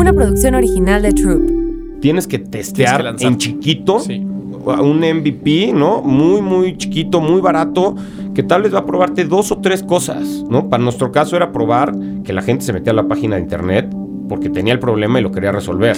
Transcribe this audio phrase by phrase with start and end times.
[0.00, 2.00] una producción original de Troop.
[2.00, 4.18] Tienes que testear Tienes que en chiquito Sí.
[4.20, 6.02] un MVP, ¿no?
[6.02, 7.94] Muy, muy chiquito, muy barato,
[8.34, 10.68] que tal vez va a probarte dos o tres cosas, ¿no?
[10.68, 11.92] Para nuestro caso era probar
[12.24, 13.88] que la gente se metía a la página de internet
[14.28, 15.96] porque tenía el problema y lo quería resolver.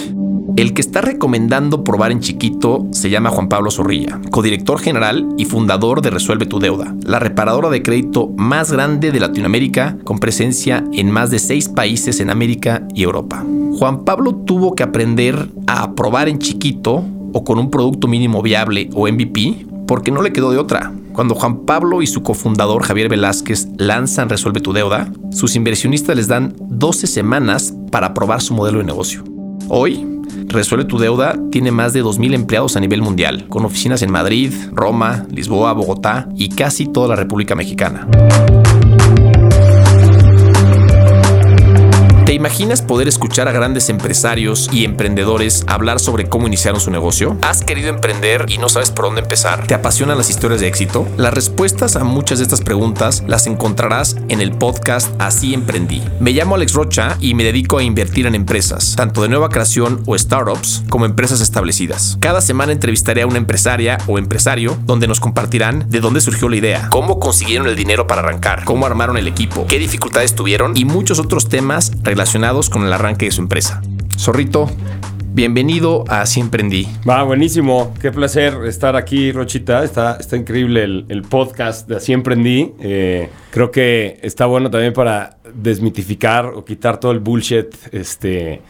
[0.55, 5.45] El que está recomendando probar en chiquito se llama Juan Pablo Zorrilla, codirector general y
[5.45, 10.83] fundador de Resuelve tu Deuda, la reparadora de crédito más grande de Latinoamérica, con presencia
[10.93, 13.43] en más de seis países en América y Europa.
[13.79, 18.89] Juan Pablo tuvo que aprender a probar en chiquito o con un producto mínimo viable
[18.93, 20.93] o MVP porque no le quedó de otra.
[21.13, 26.27] Cuando Juan Pablo y su cofundador Javier Velázquez lanzan Resuelve tu Deuda, sus inversionistas les
[26.27, 29.23] dan 12 semanas para probar su modelo de negocio.
[29.69, 30.12] Hoy,
[30.47, 34.51] Resuelve tu deuda tiene más de 2.000 empleados a nivel mundial, con oficinas en Madrid,
[34.71, 38.07] Roma, Lisboa, Bogotá y casi toda la República Mexicana.
[42.43, 47.37] Imaginas poder escuchar a grandes empresarios y emprendedores hablar sobre cómo iniciaron su negocio?
[47.41, 49.65] ¿Has querido emprender y no sabes por dónde empezar?
[49.65, 51.07] ¿Te apasionan las historias de éxito?
[51.15, 56.03] Las respuestas a muchas de estas preguntas las encontrarás en el podcast Así Emprendí.
[56.19, 60.03] Me llamo Alex Rocha y me dedico a invertir en empresas, tanto de nueva creación
[60.05, 62.17] o startups, como empresas establecidas.
[62.19, 66.57] Cada semana entrevistaré a una empresaria o empresario donde nos compartirán de dónde surgió la
[66.57, 70.83] idea, cómo consiguieron el dinero para arrancar, cómo armaron el equipo, qué dificultades tuvieron y
[70.83, 72.32] muchos otros temas relacionados
[72.71, 73.79] con el arranque de su empresa.
[74.17, 74.67] Zorrito,
[75.33, 76.87] bienvenido a Así Emprendí.
[77.07, 77.93] Va, buenísimo.
[78.01, 79.83] Qué placer estar aquí, Rochita.
[79.83, 82.71] Está, está increíble el, el podcast de Así Emprendí.
[82.79, 88.61] Eh, creo que está bueno también para desmitificar o quitar todo el bullshit este,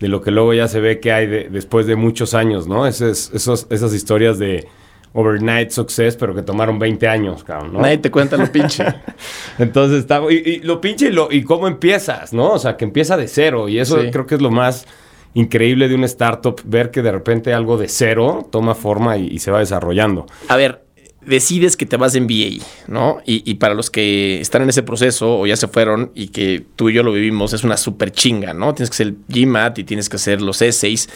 [0.00, 2.88] de lo que luego ya se ve que hay de- después de muchos años, ¿no?
[2.88, 4.66] Esas, esos- esas historias de
[5.14, 7.80] overnight success, pero que tomaron 20 años, cabrón, ¿no?
[7.80, 8.84] Nadie te cuenta lo pinche.
[9.58, 10.20] Entonces está.
[10.30, 12.50] Y, y lo pinche y, lo, y cómo empiezas, ¿no?
[12.52, 13.68] O sea, que empieza de cero.
[13.68, 14.10] Y eso Sí.
[14.10, 14.86] creo que es lo más
[15.34, 19.38] increíble de una startup, ver que de repente algo de cero toma forma y, y
[19.38, 20.26] se va desarrollando.
[20.48, 20.84] A ver,
[21.24, 23.20] decides que te vas de MBA, ¿no?
[23.24, 26.64] Y, y para los que están en ese proceso o ya se fueron y que
[26.76, 28.74] tú y yo lo vivimos, es una súper chinga, ¿no?
[28.74, 31.08] Tienes que hacer el GMAT y tienes que hacer los essays.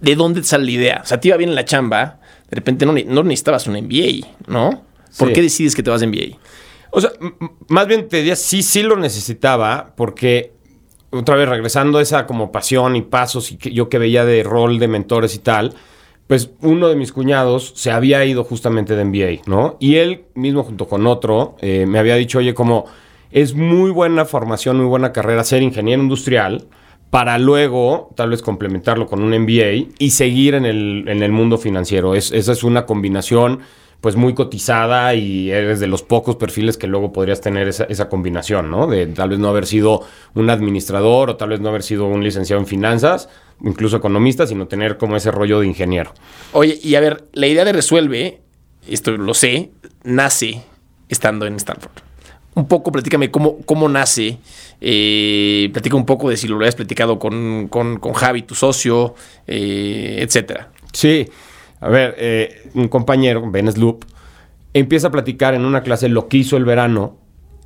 [0.00, 1.00] ¿De dónde te sale la idea?
[1.04, 2.20] O sea, te iba bien en la chamba,
[2.50, 4.82] de repente no, no necesitabas un MBA, ¿no?
[5.18, 5.34] ¿Por Sí.
[5.34, 6.36] qué decides que te vas de MBA?
[6.90, 7.10] O sea,
[7.68, 10.52] más bien te diría, sí, sí lo necesitaba, porque
[11.10, 14.42] otra vez regresando a esa como pasión y pasos y que yo que veía de
[14.42, 15.74] rol de mentores y tal,
[16.26, 19.76] pues uno de mis cuñados se había ido justamente de MBA, ¿no?
[19.80, 22.84] Y él mismo junto con otro eh, me había dicho, oye, como
[23.30, 26.66] es muy buena formación, muy buena carrera ser ingeniero industrial
[27.10, 31.58] para luego tal vez complementarlo con un MBA y seguir en el, en el mundo
[31.58, 32.14] financiero.
[32.14, 33.60] Es, esa es una combinación
[34.00, 38.08] pues muy cotizada y eres de los pocos perfiles que luego podrías tener esa, esa
[38.08, 38.86] combinación, ¿no?
[38.86, 40.02] De tal vez no haber sido
[40.34, 43.28] un administrador o tal vez no haber sido un licenciado en finanzas,
[43.60, 46.12] incluso economista, sino tener como ese rollo de ingeniero.
[46.52, 48.40] Oye, y a ver, la idea de Resuelve,
[48.86, 49.72] esto lo sé,
[50.04, 50.62] nace
[51.08, 52.07] estando en Stanford.
[52.54, 54.38] Un poco, platícame cómo, cómo nace.
[54.80, 59.14] Eh, platica un poco de si lo habías platicado con, con, con Javi, tu socio,
[59.46, 60.70] eh, etcétera.
[60.92, 61.28] Sí,
[61.80, 64.04] a ver, eh, un compañero, Ben Sloop,
[64.74, 67.16] empieza a platicar en una clase lo que hizo el verano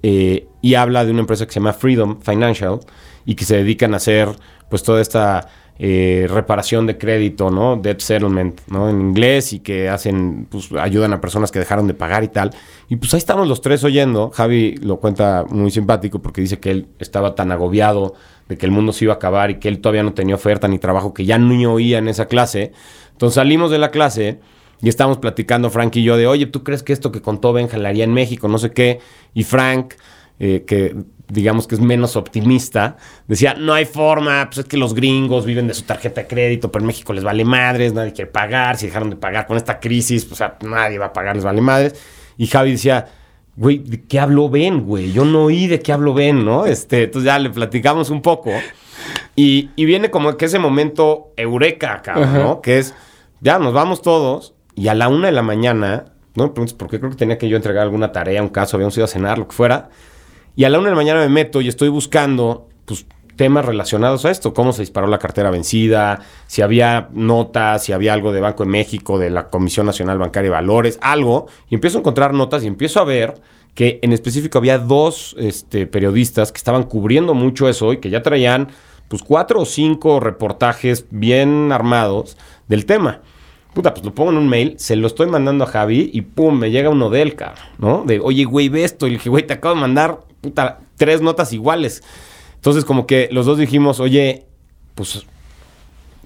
[0.03, 2.81] eh, y habla de una empresa que se llama Freedom Financial
[3.25, 4.29] y que se dedican a hacer
[4.69, 5.49] pues toda esta
[5.79, 7.77] eh, reparación de crédito, ¿no?
[7.77, 8.89] Debt settlement, ¿no?
[8.89, 12.51] En inglés y que hacen, pues ayudan a personas que dejaron de pagar y tal.
[12.89, 14.31] Y pues ahí estamos los tres oyendo.
[14.31, 18.15] Javi lo cuenta muy simpático porque dice que él estaba tan agobiado
[18.49, 20.69] de que el mundo se iba a acabar y que él todavía no tenía oferta
[20.69, 22.73] ni trabajo, que ya ni oía en esa clase.
[23.13, 24.41] Entonces salimos de la clase
[24.83, 27.69] y estábamos platicando Frank y yo de, oye, ¿tú crees que esto que contó Ben
[27.69, 28.49] jalaría en México?
[28.49, 28.99] No sé qué.
[29.33, 29.95] Y Frank,
[30.41, 30.97] eh, que
[31.29, 32.97] digamos que es menos optimista,
[33.27, 36.71] decía, no hay forma, pues es que los gringos viven de su tarjeta de crédito,
[36.71, 39.81] pero en México les vale madres, nadie quiere pagar, si dejaron de pagar con esta
[39.81, 41.95] crisis, pues o sea, nadie va a pagar, les vale madres.
[42.37, 43.07] Y Javi decía,
[43.57, 45.13] güey, ¿de qué habló Ben, güey?
[45.13, 46.67] Yo no oí de qué habló Ben, ¿no?
[46.67, 48.51] Este, entonces ya le platicamos un poco.
[49.35, 52.61] Y, y viene como que ese momento eureka, cabrón, ¿no?
[52.61, 52.95] Que es,
[53.41, 56.89] ya nos vamos todos y a la una de la mañana, no me preguntes por
[56.89, 59.39] qué, creo que tenía que yo entregar alguna tarea, un caso, habíamos ido a cenar,
[59.39, 59.91] lo que fuera.
[60.55, 63.07] Y a la una de la mañana me meto y estoy buscando, pues,
[63.37, 64.53] temas relacionados a esto.
[64.53, 68.71] Cómo se disparó la cartera vencida, si había notas, si había algo de Banco de
[68.71, 71.47] México, de la Comisión Nacional Bancaria de Valores, algo.
[71.71, 73.41] Y empiezo a encontrar notas y empiezo a ver
[73.75, 78.23] que en específico había dos este, periodistas que estaban cubriendo mucho eso y que ya
[78.23, 78.69] traían,
[79.09, 82.37] pues, cuatro o cinco reportajes bien armados
[82.69, 83.23] del tema.
[83.75, 86.59] Puta, pues lo pongo en un mail, se lo estoy mandando a Javi y pum,
[86.59, 87.37] me llega uno de él,
[87.79, 88.05] ¿no?
[88.07, 89.07] De, oye, güey, ve esto.
[89.07, 92.03] Y le dije, güey, te acabo de mandar, puta, tres notas iguales.
[92.57, 94.45] Entonces, como que los dos dijimos, oye,
[94.95, 95.25] pues,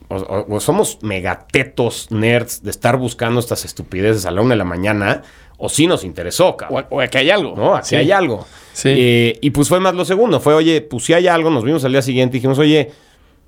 [0.08, 4.56] o, o- o somos megatetos nerds de estar buscando estas estupideces a la una de
[4.58, 5.22] la mañana,
[5.58, 6.86] o sí nos interesó, O, cabrón.
[6.90, 7.54] o que hay algo.
[7.56, 7.74] ¿no?
[7.76, 7.96] Aquí Sí.
[7.96, 8.46] hay algo.
[8.72, 8.90] Sí.
[8.92, 10.40] Eh, y pues fue más lo segundo.
[10.40, 12.90] Fue, oye, pues si hay algo, nos vimos al día siguiente y dijimos, oye,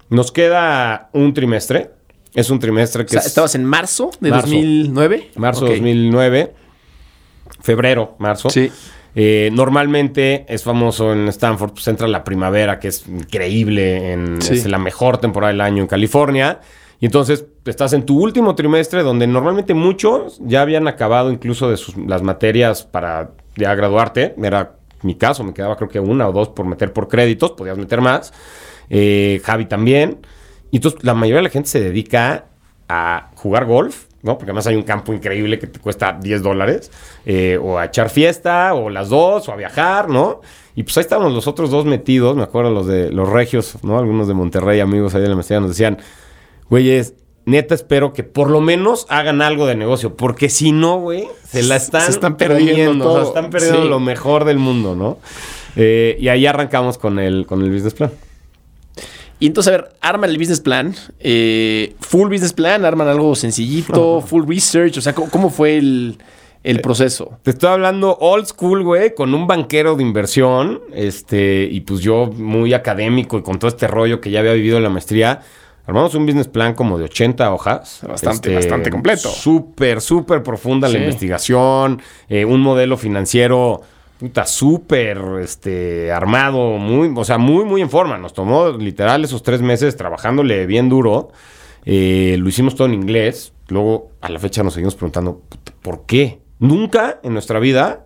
[0.09, 1.91] nos queda un trimestre.
[2.35, 4.47] Es un trimestre que sea, es estabas en marzo de Marzo.
[4.49, 5.31] 2009.
[5.37, 6.55] marzo de 2009,
[7.61, 8.51] febrero, marzo.
[8.51, 8.71] Sí.
[9.21, 14.55] Eh, normalmente es famoso en Stanford, pues entra la primavera, que es increíble, en, Sí.
[14.55, 16.61] es la mejor temporada del año en California.
[17.01, 21.77] Y entonces estás en tu último trimestre, donde normalmente muchos ya habían acabado incluso de
[21.77, 24.37] sus, las materias para ya graduarte.
[24.41, 27.77] Era mi caso, me quedaba creo que una o dos por meter por créditos, podías
[27.77, 28.33] meter más.
[28.89, 30.19] Eh, Javi también.
[30.71, 32.45] Y entonces la mayoría de la gente se dedica
[32.89, 34.37] a jugar golf, ¿no?
[34.37, 36.91] Porque además hay un campo increíble que te cuesta 10 dólares,
[37.25, 40.41] eh, o a echar fiesta, o las dos, o a viajar, ¿no?
[40.75, 43.99] Y pues ahí estábamos los otros dos metidos, me acuerdo los de los regios, ¿no?
[43.99, 45.99] Algunos de Monterrey, amigos ahí de la maestría, nos decían,
[46.71, 47.15] güeyes,
[47.47, 51.63] neta espero que por lo menos hagan algo de negocio, porque si no, güey, se
[51.63, 53.29] la están, Se están perdiendo comiendo, o sea, todo.
[53.29, 53.89] están perdiendo Sí.
[53.89, 55.19] lo mejor del mundo, ¿no?
[55.77, 58.11] Eh, y ahí arrancamos con el, con el business plan.
[59.41, 60.95] Y entonces, a ver, arman el business plan.
[61.21, 64.99] eh, full business plan, arman algo sencillito, full research.
[64.99, 66.19] O sea, ¿cómo, cómo fue el,
[66.65, 67.39] el proceso?
[67.43, 72.27] Te estoy hablando old school, güey, con un banquero de inversión, este, y pues yo
[72.27, 75.41] muy académico y con todo este rollo que ya había vivido en la maestría.
[75.87, 77.95] Armamos un business plan como de 80 hojas.
[77.95, 79.31] Este, Bastante, bastante completo.
[79.31, 80.95] Súper, súper profunda Sí.
[80.95, 83.81] la investigación, eh, un modelo financiero,
[84.19, 88.19] puta, súper, este, armado, muy, o sea, muy, muy en forma.
[88.19, 91.31] Nos tomó literal esos tres meses trabajándole bien duro.
[91.85, 93.53] Eh, lo hicimos todo en inglés.
[93.69, 95.43] Luego, a la fecha nos seguimos preguntando,
[95.83, 96.41] ¿por qué?
[96.59, 98.05] Nunca en nuestra vida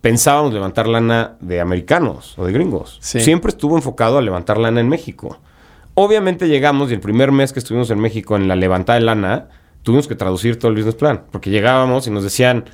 [0.00, 2.98] pensábamos levantar lana de americanos o de gringos.
[3.00, 3.20] Sí.
[3.20, 5.40] Siempre estuvo enfocado a levantar lana en México.
[5.94, 9.48] Obviamente llegamos y el primer mes que estuvimos en México en la levantada de lana,
[9.82, 11.24] tuvimos que traducir todo el business plan.
[11.30, 12.64] Porque llegábamos y nos decían,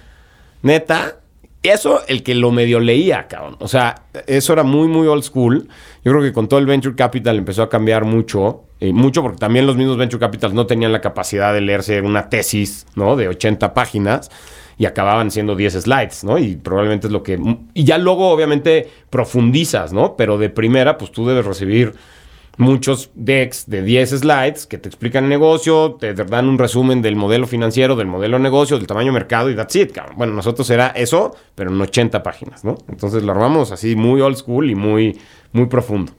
[0.63, 1.20] neta,
[1.63, 3.57] eso el que lo medio leía, cabrón.
[3.61, 5.69] O sea, eso era muy, muy old school.
[6.05, 8.65] Yo creo que con todo el venture capital empezó a cambiar mucho.
[8.81, 12.31] eh, mucho porque también los mismos venture capitals no tenían la capacidad de leerse una
[12.31, 13.15] tesis, ¿no?
[13.17, 14.31] De 80 páginas
[14.79, 16.39] y acababan siendo 10 slides, ¿no?
[16.39, 17.39] Y probablemente es lo que...
[17.75, 20.17] Y ya luego, obviamente, profundizas, ¿no?
[20.17, 21.93] Pero de primera, pues tú debes recibir
[22.61, 27.17] muchos decks de 10 slides que te explican el negocio, te dan un resumen del
[27.17, 30.15] modelo financiero, del modelo de negocio, del tamaño de mercado y that's it, cabrón.
[30.17, 32.77] Bueno, nosotros era eso, pero en 80 páginas, ¿no?
[32.89, 35.19] Entonces lo armamos así muy old school y muy,
[35.53, 36.13] muy profundo.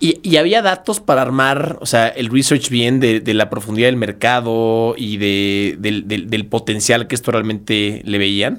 [0.00, 3.86] Y, y había datos para armar, o sea, el research bien de, de la profundidad
[3.86, 8.58] del mercado y de, del, del- del potencial que esto realmente le veían.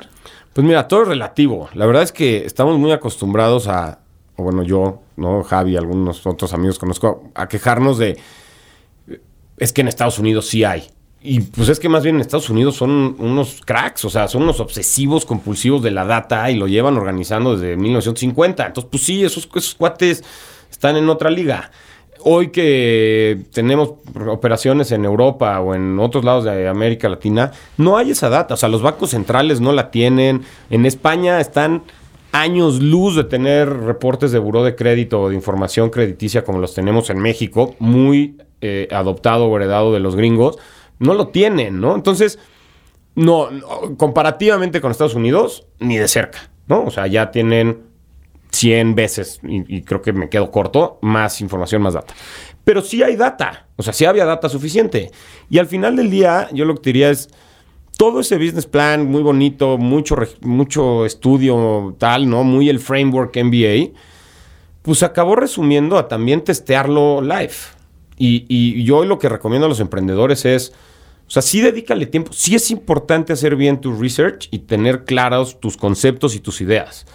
[0.53, 1.69] Pues mira, todo es relativo.
[1.73, 3.99] La verdad es que estamos muy acostumbrados a,
[4.37, 5.43] o bueno, yo, ¿no?
[5.43, 8.17] Javi, algunos otros amigos conozco, a quejarnos de,
[9.57, 10.87] es que en Estados Unidos sí hay.
[11.25, 14.43] Y pues es que más bien en Estados Unidos son unos cracks, o sea, son
[14.43, 18.65] unos obsesivos compulsivos de la data y lo llevan organizando desde 1950.
[18.65, 20.21] Entonces, pues sí, esos, esos cuates
[20.69, 21.71] están en otra liga.
[22.25, 23.93] Hoy que tenemos
[24.27, 28.55] operaciones en Europa o en otros lados de América Latina, no hay esa data.
[28.55, 30.43] O sea, los bancos centrales no la tienen.
[30.69, 31.83] En España están
[32.33, 36.73] años luz de tener reportes de buró de crédito o de información crediticia como los
[36.73, 40.57] tenemos en México, muy eh, adoptado o heredado de los gringos.
[40.99, 41.95] No lo tienen, ¿no?
[41.95, 42.39] Entonces,
[43.15, 43.49] no,
[43.97, 46.85] comparativamente con Estados Unidos, ni de cerca, ¿no?
[46.85, 47.83] O sea, ya tienen
[48.51, 52.15] 100 veces, y, y creo que me quedo corto, más información, más data.
[52.63, 55.11] Pero sí hay data, o sea, sí había data suficiente.
[55.51, 57.29] Y al final del día, yo lo que diría es,
[57.97, 62.43] todo ese business plan muy bonito, mucho, mucho estudio tal, ¿no?
[62.43, 63.91] Muy el framework MBA,
[64.81, 67.53] pues acabó resumiendo a también testearlo live.
[68.17, 70.73] Y, y yo lo que recomiendo a los emprendedores es,
[71.27, 75.59] o sea, sí dedícale tiempo, sí es importante hacer bien tu research y tener claros
[75.59, 77.05] tus conceptos y tus ideas.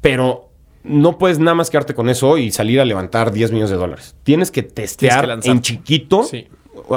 [0.00, 0.50] Pero
[0.84, 4.16] no puedes nada más quedarte con eso y salir a levantar 10 millones de dólares.
[4.22, 6.48] Tienes que testear en chiquito Sí.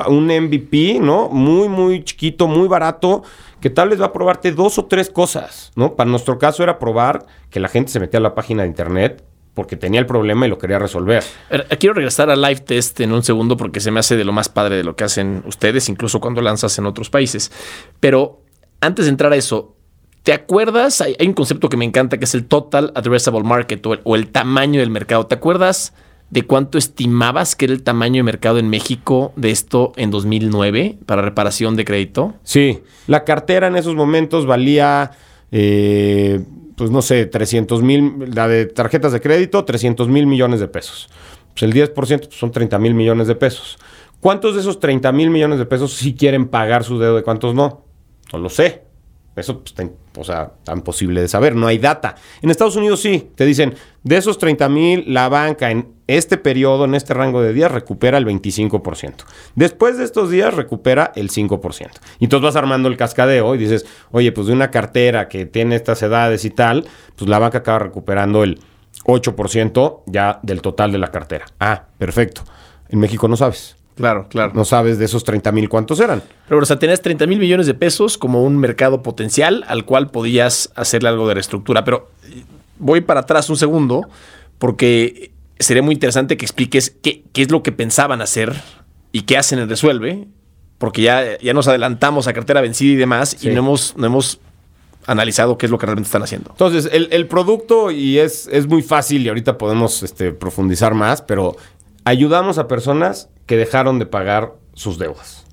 [0.08, 1.30] Un MVP, ¿no?
[1.30, 3.24] Muy, muy chiquito, muy barato,
[3.62, 5.96] que tal vez va a probarte dos o tres cosas, ¿no?
[5.96, 9.24] Para nuestro caso era probar que la gente se metía a la página de internet
[9.54, 11.24] porque tenía el problema y lo quería resolver.
[11.50, 14.34] Ver, Quiero regresar al live test en un segundo porque se me hace de lo
[14.34, 17.52] más padre de lo que hacen ustedes, incluso cuando lanzas en otros países.
[18.00, 18.42] Pero
[18.82, 19.76] antes de entrar a eso,
[20.24, 21.00] ¿te acuerdas?
[21.00, 24.82] Hay, un concepto que me encanta que es el Total Addressable Market o el tamaño
[24.82, 25.26] del mercado.
[25.26, 25.94] ¿Te acuerdas
[26.30, 30.98] de cuánto estimabas que era el tamaño de mercado en México de esto en 2009
[31.06, 32.34] para reparación de crédito?
[32.44, 35.12] Sí, la cartera en esos momentos valía,
[35.52, 36.42] eh,
[36.76, 41.10] pues no sé, 300 mil, la de tarjetas de crédito, 300 mil millones de pesos.
[41.54, 43.78] Pues el 10% pues, son 30 mil millones de pesos.
[44.20, 47.54] ¿Cuántos de esos 30 mil millones de pesos sí quieren pagar su deuda y cuántos
[47.54, 47.86] no?
[48.34, 48.85] No lo sé.
[49.36, 49.64] Eso
[50.14, 52.16] pues, sea, tan posible de saber, no hay data.
[52.42, 56.86] En Estados Unidos sí, te dicen, de esos 30 mil, la banca en este periodo,
[56.86, 59.26] en este rango de días, recupera el 25%.
[59.56, 61.90] Después de estos días, recupera el 5%.
[62.20, 65.76] Y entonces vas armando el cascadeo y dices, oye, pues de una cartera que tiene
[65.76, 68.60] estas edades y tal, pues la banca acaba recuperando el
[69.06, 71.46] 8% ya del total de la cartera.
[71.60, 72.44] Ah, perfecto.
[72.90, 73.76] En México no sabes.
[73.96, 74.52] Claro, claro.
[74.54, 76.22] No sabes de esos 30 mil cuántos eran.
[76.50, 80.10] Pero, o sea, tenías 30 mil millones de pesos como un mercado potencial al cual
[80.12, 81.84] podías hacerle algo de reestructura.
[81.86, 82.44] Pero eh,
[82.78, 84.02] voy para atrás un segundo
[84.58, 88.54] porque sería muy interesante que expliques qué, qué es lo que pensaban hacer
[89.14, 90.28] y qué hacen en Resuelve,
[90.78, 93.48] porque ya, ya nos adelantamos a cartera vencida y demás Sí.
[93.50, 94.40] y no hemos, no hemos
[95.08, 96.50] analizado qué es lo que realmente están haciendo.
[96.52, 101.22] Entonces, el, el producto, y es, es muy fácil, y ahorita podemos este, profundizar más,
[101.22, 101.56] pero
[102.04, 105.46] ayudamos a personas que dejaron de pagar sus deudas.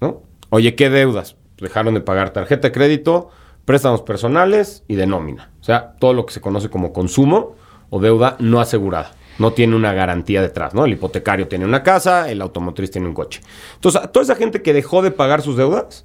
[0.00, 0.22] ¿no?
[0.50, 1.36] Oye, ¿qué deudas?
[1.58, 3.30] Dejaron de pagar tarjeta de crédito,
[3.64, 5.52] préstamos personales y de nómina.
[5.60, 7.56] O sea, todo lo que se conoce como consumo
[7.90, 9.12] o deuda no asegurada.
[9.38, 10.84] No tiene una garantía detrás, ¿no?
[10.84, 13.40] El hipotecario tiene una casa, el automotriz tiene un coche.
[13.74, 16.04] Entonces, a toda esa gente que dejó de pagar sus deudas,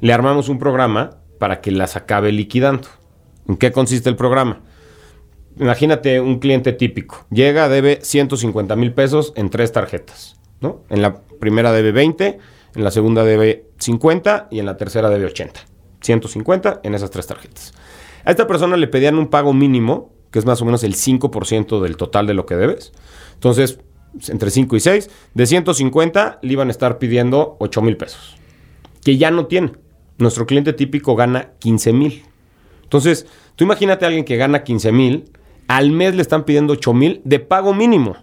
[0.00, 2.88] le armamos un programa para que las acabe liquidando.
[3.48, 4.62] ¿En qué consiste el programa?
[5.58, 7.26] Imagínate un cliente típico.
[7.30, 10.36] Llega, debe 150 mil pesos en tres tarjetas.
[10.62, 10.82] ¿No?
[10.88, 12.38] En la primera debe 20,
[12.74, 15.60] en la segunda debe 50 y en la tercera debe 80.
[16.00, 17.74] 150 en esas tres tarjetas.
[18.24, 21.80] A esta persona le pedían un pago mínimo, que es más o menos el 5%
[21.80, 22.92] del total de lo que debes.
[23.34, 23.78] Entonces,
[24.28, 28.36] entre 5 y 6, de 150 le iban a estar pidiendo 8 mil pesos,
[29.04, 29.72] que ya no tiene.
[30.18, 32.24] Nuestro cliente típico gana 15 mil.
[32.84, 33.26] Entonces,
[33.56, 35.30] tú imagínate a alguien que gana 15 mil,
[35.66, 38.16] al mes le están pidiendo 8 mil de pago mínimo.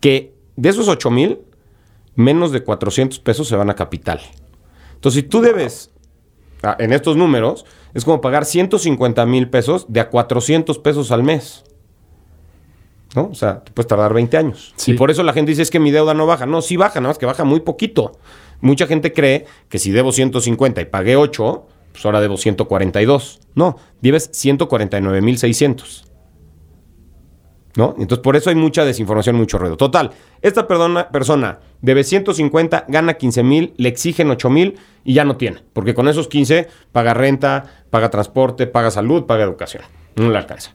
[0.00, 1.38] Que de esos 8 mil,
[2.16, 4.20] menos de 400 pesos se van a capital.
[4.94, 5.92] Entonces, si tú debes,
[6.64, 11.22] ah, en estos números, es como pagar 150 mil pesos de a 400 pesos al
[11.22, 11.62] mes.
[13.14, 13.28] ¿No?
[13.30, 14.74] O sea, te puedes tardar 20 años.
[14.76, 14.92] Sí.
[14.92, 16.44] Y por eso la gente dice es que mi deuda no baja.
[16.44, 18.18] No, sí baja, nada más que baja muy poquito.
[18.60, 23.38] Mucha gente cree que si debo 150 y pagué 8, pues ahora debo 142.
[23.54, 26.07] No, debes 149,600.
[27.78, 27.94] ¿No?
[27.96, 29.76] Entonces por eso hay mucha desinformación, mucho ruido.
[29.76, 30.10] Total,
[30.42, 35.62] esta persona debe 150, gana 15 mil, le exigen 8 mil y ya no tiene.
[35.74, 39.84] Porque con esos 15 paga renta, paga transporte, paga salud, paga educación.
[40.16, 40.74] No le alcanza.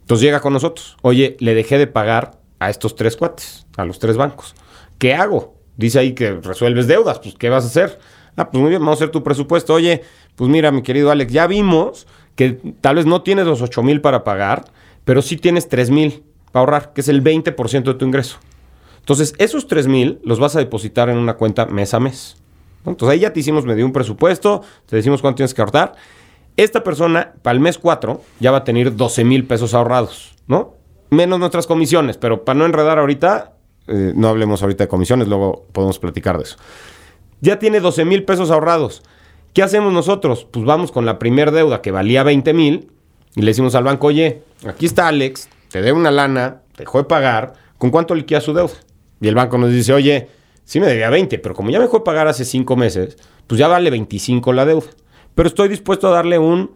[0.00, 0.96] Entonces llega con nosotros.
[1.02, 4.54] Oye, le dejé de pagar a estos tres cuates, a los tres bancos.
[4.96, 5.56] ¿Qué hago?
[5.76, 7.18] Dice ahí que resuelves deudas.
[7.18, 7.98] Pues, ¿qué vas a hacer?
[8.36, 9.74] Ah, pues muy bien, vamos a hacer tu presupuesto.
[9.74, 10.04] Oye,
[10.36, 14.00] pues mira, mi querido Alex, ya vimos que tal vez no tienes los 8 mil
[14.00, 14.64] para pagar,
[15.04, 18.38] pero sí tienes 3 mil para ahorrar, que es el 20% de tu ingreso.
[18.98, 22.36] Entonces, esos 3 mil los vas a depositar en una cuenta mes a mes.
[22.86, 25.94] Entonces, ahí ya te hicimos medio un presupuesto, te decimos cuánto tienes que ahorrar.
[26.56, 30.74] Esta persona, para el mes 4, ya va a tener 12 mil pesos ahorrados, ¿no?
[31.10, 33.54] Menos nuestras comisiones, pero para no enredar ahorita,
[33.88, 36.56] eh, no hablemos ahorita de comisiones, luego podemos platicar de eso.
[37.40, 39.02] Ya tiene 12 mil pesos ahorrados.
[39.54, 40.46] ¿Qué hacemos nosotros?
[40.50, 42.90] Pues vamos con la primer deuda que valía 20 mil
[43.34, 46.98] y le decimos al banco, oye, aquí está Alex, te debe una lana, te dejó
[46.98, 48.74] de pagar, ¿con cuánto liquida su deuda?
[49.20, 50.28] Y el banco nos dice, oye,
[50.64, 53.58] sí me debía 20, pero como ya me dejó de pagar hace 5 meses, pues
[53.58, 54.86] ya vale 25 la deuda.
[55.34, 56.72] Pero estoy dispuesto a darle un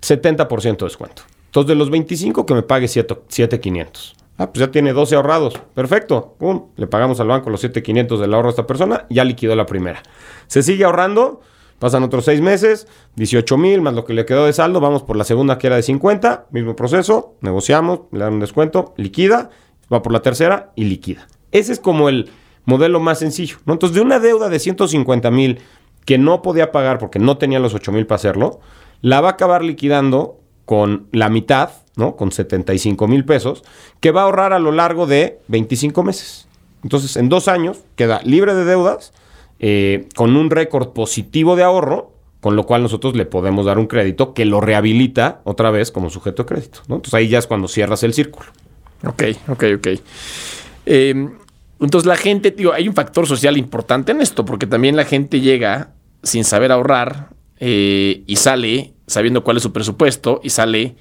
[0.00, 1.22] 70% de descuento.
[1.46, 4.16] Entonces, de los 25 que me pague 7,500.
[4.36, 5.54] Ah, pues ya tiene 12 ahorrados.
[5.74, 6.36] Perfecto.
[6.38, 6.68] Pum.
[6.76, 9.06] Le pagamos al banco los 7,500 del ahorro a esta persona.
[9.10, 10.02] Ya liquidó la primera.
[10.46, 11.40] Se sigue ahorrando.
[11.78, 12.86] Pasan otros 6 meses.
[13.16, 14.80] 18 mil más lo que le quedó de saldo.
[14.80, 16.46] Vamos por la segunda que era de 50.
[16.50, 17.34] Mismo proceso.
[17.40, 18.00] Negociamos.
[18.12, 18.94] Le dan un descuento.
[18.96, 19.50] Liquida.
[19.92, 21.28] Va por la tercera y liquida.
[21.52, 22.30] Ese es como el
[22.64, 23.56] modelo más sencillo.
[23.64, 23.72] ¿no?
[23.74, 25.60] Entonces, de una deuda de 150 mil
[26.04, 28.60] que no podía pagar porque no tenía los 8 mil para hacerlo,
[29.00, 32.16] la va a acabar liquidando con la mitad, ¿no?
[32.16, 33.64] Con 75 mil pesos,
[34.00, 36.46] que va a ahorrar a lo largo de 25 meses.
[36.82, 39.12] Entonces, en dos años queda libre de deudas,
[39.60, 43.86] eh, con un récord positivo de ahorro, con lo cual nosotros le podemos dar un
[43.86, 46.80] crédito que lo rehabilita otra vez como sujeto de crédito.
[46.88, 46.96] ¿no?
[46.96, 48.46] Entonces ahí ya es cuando cierras el círculo.
[49.04, 49.88] Ok, ok, ok.
[50.86, 51.28] Eh,
[51.80, 55.40] entonces la gente, digo, hay un factor social importante en esto, porque también la gente
[55.40, 55.90] llega
[56.22, 60.94] sin saber ahorrar eh, y sale sabiendo cuál es su presupuesto y sale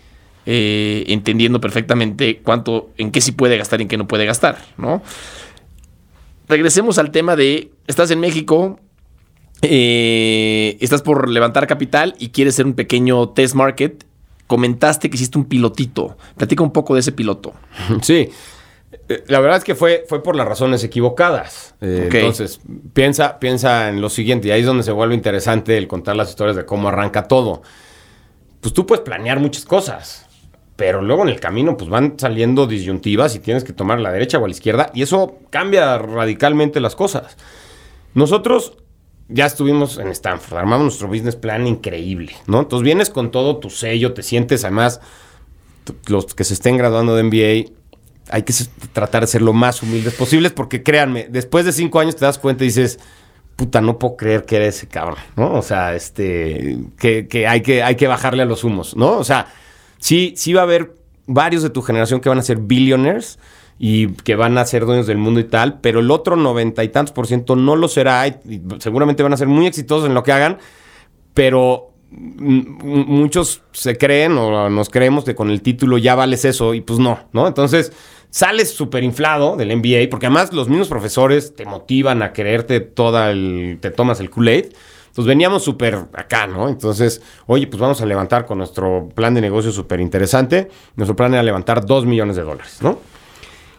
[0.45, 4.57] eh, entendiendo perfectamente cuánto, en qué sí puede gastar y en qué no puede gastar,
[4.77, 5.01] ¿no?
[6.47, 8.79] Regresemos al tema de, estás en México,
[9.61, 14.05] eh, estás por levantar capital y quieres hacer un pequeño test market.
[14.45, 16.17] Comentaste que hiciste un pilotito.
[16.37, 17.53] Platica un poco de ese piloto.
[18.01, 18.29] Sí.
[19.09, 21.75] Eh, La verdad es que fue, fue por las razones equivocadas.
[21.81, 22.09] Eh.
[22.11, 22.61] Entonces,
[22.93, 26.29] piensa, piensa en lo siguiente, y ahí es donde se vuelve interesante el contar las
[26.29, 27.61] historias de cómo arranca todo.
[28.61, 30.26] Pues tú puedes planear muchas cosas,
[30.77, 34.11] pero luego en el camino pues van saliendo disyuntivas y tienes que tomar a la
[34.11, 37.35] derecha o a la izquierda, y eso cambia radicalmente las cosas.
[38.13, 38.77] Nosotros
[39.27, 42.61] ya estuvimos en Stanford, armamos nuestro business plan increíble, ¿no?
[42.61, 45.01] Entonces vienes con todo tu sello, te sientes además,
[46.07, 47.73] los que se estén graduando de MBA,
[48.29, 48.53] hay que
[48.93, 52.37] tratar de ser lo más humildes posibles, porque créanme, después de cinco años te das
[52.37, 52.99] cuenta y dices,
[53.55, 55.53] puta, no puedo creer que eres ese cabrón, ¿no?
[55.55, 59.17] O sea, este, que, que hay que hay que bajarle a los humos, ¿no?
[59.17, 59.47] O sea,
[59.99, 60.95] sí, sí va a haber
[61.27, 63.37] varios de tu generación que van a ser billionaires
[63.79, 66.89] y que van a ser dueños del mundo y tal, pero el otro noventa y
[66.89, 68.35] tantos por ciento no lo será y,
[68.79, 70.57] seguramente van a ser muy exitosos en lo que hagan,
[71.33, 76.81] pero muchos se creen o nos creemos que con el título ya vales eso y
[76.81, 77.47] pues no, ¿no?
[77.47, 77.91] Entonces
[78.29, 83.31] sales súper inflado del MBA porque además los mismos profesores te motivan a quererte toda
[83.31, 84.67] el, te tomas el Kool-Aid.
[85.17, 86.69] Entonces veníamos súper acá, ¿no?
[86.69, 90.69] Entonces, oye, pues vamos a levantar con nuestro plan de negocio súper interesante.
[90.95, 92.99] Nuestro plan era levantar 2 millones de dólares, ¿no?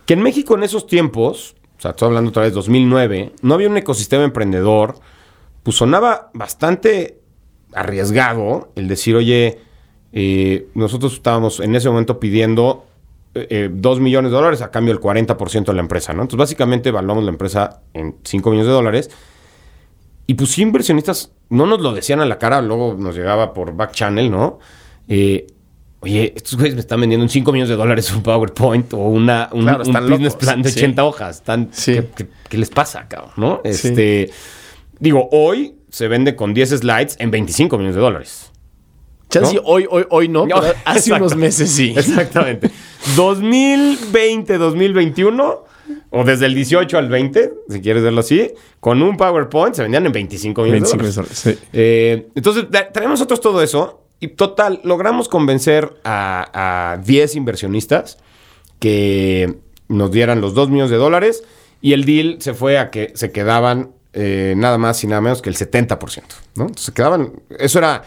[0.05, 3.69] Que en México en esos tiempos, o sea, estoy hablando otra vez 2009, no había
[3.69, 4.97] un ecosistema emprendedor,
[5.63, 7.21] pues sonaba bastante
[7.73, 9.61] arriesgado el decir, oye,
[10.13, 12.85] eh, nosotros estábamos en ese momento pidiendo
[13.37, 16.23] eh, 2 millones de dólares a cambio del 40% de la empresa, ¿no?
[16.23, 19.11] Entonces, básicamente evaluamos la empresa en 5 millones de dólares.
[20.29, 23.75] Y pues sí, inversionistas no nos lo decían a la cara, luego nos llegaba por
[23.75, 24.59] back channel, ¿no?
[25.09, 25.47] Eh,
[26.01, 29.49] oye, estos güeyes me están vendiendo en 5 millones de dólares un PowerPoint o una,
[29.53, 30.79] un, Claro, un están business locos, plan de sí.
[30.81, 31.37] 80 hojas.
[31.37, 31.95] Están, Sí.
[31.95, 33.31] ¿qué, qué- qué les pasa, cabrón?
[33.39, 33.61] ¿no?
[33.65, 33.71] Sí.
[33.89, 34.31] Este,
[35.01, 38.53] Digo, hoy se vende con 10 slides en 25 millones de dólares.
[39.31, 39.63] Chance ¿No?
[39.65, 41.95] hoy, hoy, hoy no, No, pero hace unos meses sí.
[41.97, 42.71] Exactamente.
[43.17, 45.65] 2020, 2021,
[46.11, 50.07] o desde el 18 al 20, si quieres verlo así, con un PowerPoint se vendían
[50.07, 51.39] en 25 millones 25 de dólares.
[51.39, 51.59] sí.
[51.73, 58.19] Eh, entonces, tra- traemos nosotros todo eso y total, logramos convencer a, a 10 inversionistas
[58.79, 59.57] que
[59.89, 61.45] nos dieran los 2 millones de dólares
[61.81, 65.43] y el deal se fue a que se quedaban eh, nada más y nada menos
[65.43, 65.99] que el 70%,
[66.57, 66.63] ¿no?
[66.65, 68.03] Entonces se quedaban, eso era...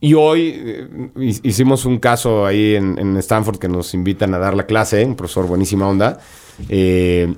[0.00, 4.38] Y hoy eh, hi- hicimos un caso ahí en, en Stanford que nos invitan a
[4.38, 6.18] dar la clase, un profesor buenísima onda.
[6.68, 7.34] eh,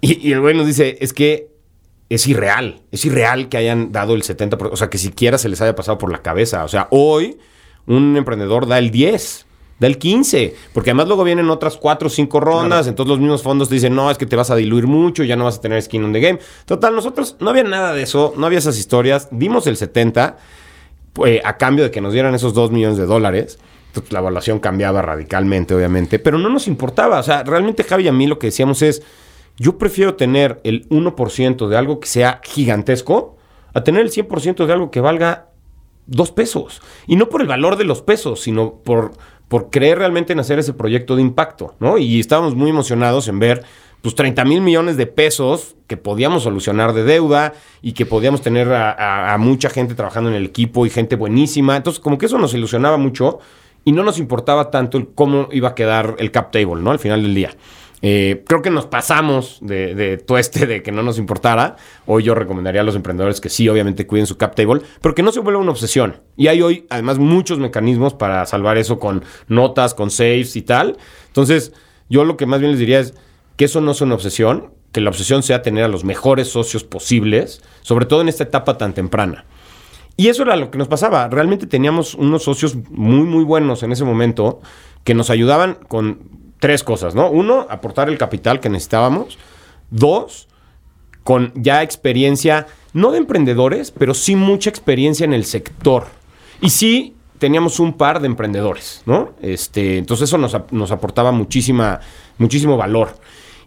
[0.00, 1.50] y, y el güey nos dice, es que
[2.08, 2.82] es irreal.
[2.90, 4.70] Es irreal que hayan dado el 70%.
[4.72, 6.64] O sea, que siquiera se les haya pasado por la cabeza.
[6.64, 7.38] O sea, hoy
[7.86, 9.46] un emprendedor da el 10,
[9.78, 10.54] da el 15.
[10.74, 12.86] Porque además luego vienen otras 4 o 5 rondas.
[12.88, 15.36] Entonces los mismos fondos te dicen, no, es que te vas a diluir mucho, ya
[15.36, 16.38] no vas a tener skin on the game.
[16.66, 19.28] Total, nosotros no había nada de eso, no había esas historias.
[19.30, 20.36] Dimos el 70
[21.12, 23.58] pues, a cambio de que nos dieran esos 2 millones de dólares.
[23.88, 27.18] Entonces, la evaluación cambiaba radicalmente, obviamente, pero no nos importaba.
[27.18, 29.02] O sea, realmente Javi a mí lo que decíamos es,
[29.58, 33.36] yo prefiero tener el 1% de algo que sea gigantesco
[33.74, 35.48] a tener el 100% de algo que valga
[36.06, 36.80] dos pesos.
[37.06, 39.12] Y no por el valor de los pesos, sino por,
[39.48, 41.98] por creer realmente en hacer ese proyecto de impacto, ¿no?
[41.98, 43.64] Y estábamos muy emocionados en ver
[44.02, 48.72] pues 30 mil millones de pesos que podíamos solucionar de deuda y que podíamos tener
[48.72, 51.76] a, mucha gente trabajando en el equipo y gente buenísima.
[51.76, 53.38] Entonces, como que eso nos ilusionaba mucho
[53.84, 56.90] y no nos importaba tanto el cómo iba a quedar el cap table, ¿no?
[56.90, 57.50] Al final del día.
[58.04, 61.76] Eh, creo que nos pasamos de, de tueste de que no nos importara.
[62.06, 65.22] Hoy yo recomendaría a los emprendedores que sí, obviamente, cuiden su cap table, pero que
[65.22, 66.16] no se vuelva una obsesión.
[66.36, 70.96] Y hay hoy, además, muchos mecanismos para salvar eso con notas, con saves y tal.
[71.28, 71.72] Entonces,
[72.08, 73.14] yo lo que más bien les diría es
[73.56, 76.84] que eso no es una obsesión, que la obsesión sea tener a los mejores socios
[76.84, 79.44] posibles, sobre todo en esta etapa tan temprana.
[80.16, 81.28] Y eso era lo que nos pasaba.
[81.28, 84.60] Realmente teníamos unos socios muy, muy buenos en ese momento
[85.04, 86.20] que nos ayudaban con
[86.60, 87.30] tres cosas, ¿no?
[87.30, 89.38] Uno, aportar el capital que necesitábamos.
[89.90, 90.48] Dos,
[91.24, 96.06] con ya experiencia, no de emprendedores, pero sí mucha experiencia en el sector.
[96.60, 99.32] Y sí teníamos un par de emprendedores, ¿no?
[99.40, 102.00] Este, entonces eso nos, nos aportaba muchísima,
[102.38, 103.16] muchísimo valor.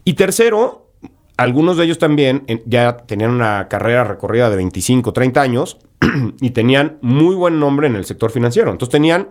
[0.06, 0.92] Y tercero,
[1.36, 5.78] algunos de ellos también ya tenían una carrera recorrida de 25, 30 años
[6.42, 8.72] y tenían muy buen nombre en el sector financiero.
[8.72, 9.30] Entonces tenían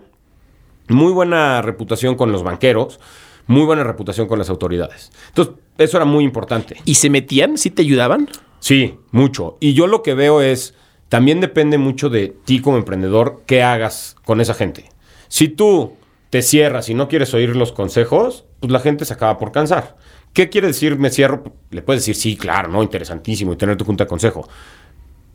[0.89, 3.01] muy buena reputación con los banqueros,
[3.47, 5.13] muy buena reputación con las autoridades.
[5.29, 6.77] Entonces, eso era muy importante.
[6.85, 7.57] ¿Y se metían?
[7.57, 8.29] ¿Sí te ayudaban?
[8.61, 9.57] Sí, mucho.
[9.61, 10.75] Y yo lo que veo es,
[11.09, 14.91] también depende mucho de ti como emprendedor, qué hagas con esa gente.
[15.29, 15.95] Si tú
[16.31, 19.97] te cierras y no quieres oír los consejos, pues la gente se acaba por cansar.
[20.35, 21.45] ¿Qué quiere decir me cierro?
[21.71, 22.83] Le puedes decir, sí, claro, ¿no?
[22.83, 24.47] Interesantísimo y tener tu junta de consejo.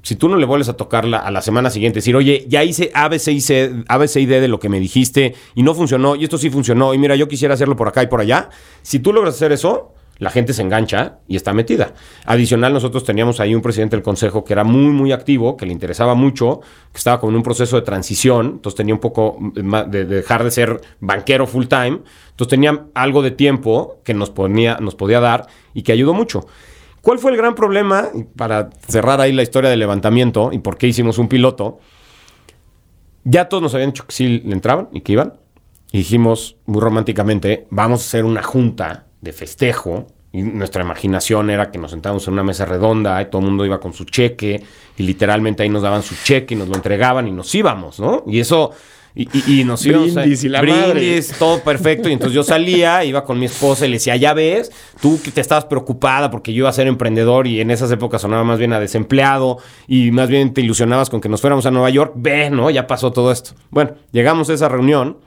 [0.02, 2.92] Si tú no le vuelves a tocarla a la semana siguiente, decir, oye, ya hice
[2.94, 3.32] A, B, C
[3.88, 6.50] A, B, y D de lo que me dijiste y no funcionó, y esto sí
[6.50, 8.50] funcionó, y mira, yo quisiera hacerlo por acá y por allá.
[8.82, 11.93] Si tú logras hacer eso, la gente se engancha y está metida.
[12.25, 15.71] Adicional, nosotros teníamos ahí un presidente del consejo que era muy, muy activo, que le
[15.71, 16.60] interesaba mucho,
[16.91, 20.51] que estaba como en un proceso de transición, entonces tenía un poco de, dejar de
[20.51, 22.01] ser banquero full time,
[22.32, 26.45] entonces tenía algo de tiempo que nos, ponía, nos podía dar y que ayudó mucho.
[27.01, 28.10] ¿Cuál fue el gran problema?
[28.36, 31.79] Para cerrar ahí la historia del levantamiento y por qué hicimos un piloto,
[33.23, 35.34] ya todos nos habían dicho que sí le entraban y que iban.
[35.91, 40.08] Y dijimos muy románticamente, vamos a hacer una junta de festejo.
[40.32, 43.65] Y nuestra imaginación era que nos sentábamos en una mesa redonda y todo el mundo
[43.65, 44.63] iba con su cheque
[44.95, 48.23] y literalmente ahí nos daban su cheque y nos lo entregaban y nos íbamos, ¿no?
[48.27, 48.71] Y eso...
[49.15, 52.08] Y, nos íbamos brindis, y la brindis, todo perfecto.
[52.08, 55.32] Y entonces yo salía, iba con mi esposa y le decía, ya ves, tú que
[55.32, 58.60] te estabas preocupada porque yo iba a ser emprendedor y en esas épocas sonaba más
[58.60, 62.13] bien a desempleado y más bien te ilusionabas con que nos fuéramos a Nueva York.
[62.15, 62.69] Ve, ¿no?
[62.69, 63.55] Ya pasó todo esto.
[63.71, 65.17] Bueno, llegamos a esa reunión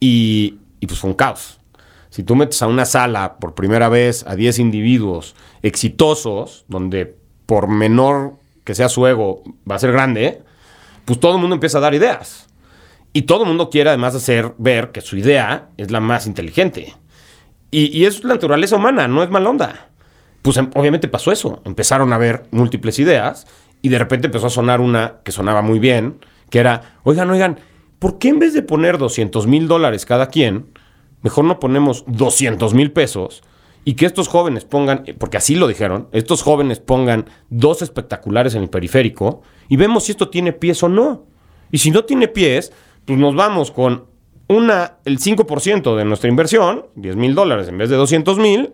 [0.00, 1.55] y, y pues fue un caos.
[2.16, 7.68] Si tú metes a una sala por primera vez a 10 individuos exitosos, donde por
[7.68, 10.42] menor que sea su ego va a ser grande,
[11.04, 12.48] pues todo el mundo empieza a dar ideas.
[13.12, 16.94] Y todo el mundo quiere además hacer ver que su idea es la más inteligente.
[17.70, 19.90] Y, es la naturaleza humana, no es mal onda.
[20.40, 21.60] Pues em, obviamente pasó eso.
[21.66, 23.46] Empezaron a ver múltiples ideas
[23.82, 27.60] y de repente empezó a sonar una que sonaba muy bien, que era, oigan, oigan,
[27.98, 30.72] ¿por qué en vez de poner 200 mil dólares cada quien,
[31.26, 33.42] mejor no ponemos 200 mil pesos
[33.84, 38.62] y que estos jóvenes pongan, porque así lo dijeron, estos jóvenes pongan dos espectaculares en
[38.62, 41.26] el periférico y vemos si esto tiene pies o no.
[41.72, 42.72] Y si no tiene pies,
[43.04, 44.04] pues nos vamos con
[44.46, 48.72] una, el 5% de nuestra inversión, 10 mil dólares en vez de 200 mil,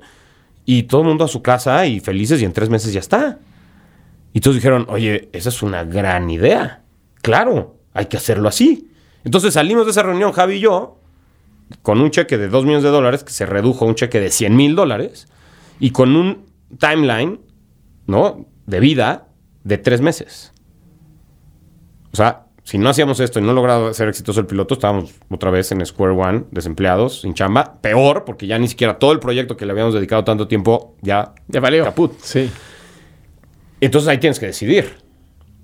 [0.67, 3.39] y todo el mundo a su casa y felices y en tres meses ya está.
[4.35, 6.83] Y todos dijeron, oye, esa es una gran idea.
[7.23, 8.91] Claro, hay que hacerlo así.
[9.25, 10.99] Entonces salimos de esa reunión, Javi y yo,
[11.81, 14.31] con un cheque de 2 millones de dólares, que se redujo a un cheque de
[14.31, 15.29] 100 mil dólares,
[15.81, 16.47] y con un
[16.79, 17.41] timeline,
[18.07, 18.47] ¿no?
[18.67, 19.29] De vida
[19.65, 20.53] de tres meses.
[22.13, 25.51] O sea, si no hacíamos esto y no lograba ser exitoso el piloto, estábamos otra
[25.51, 27.81] vez en Square One, desempleados, sin chamba.
[27.81, 31.35] Peor, porque ya ni siquiera todo el proyecto que le habíamos dedicado tanto tiempo ya,
[31.49, 31.85] ya valió.
[31.85, 32.13] Caput.
[32.21, 32.51] Sí.
[33.81, 34.97] Entonces ahí tienes que decidir.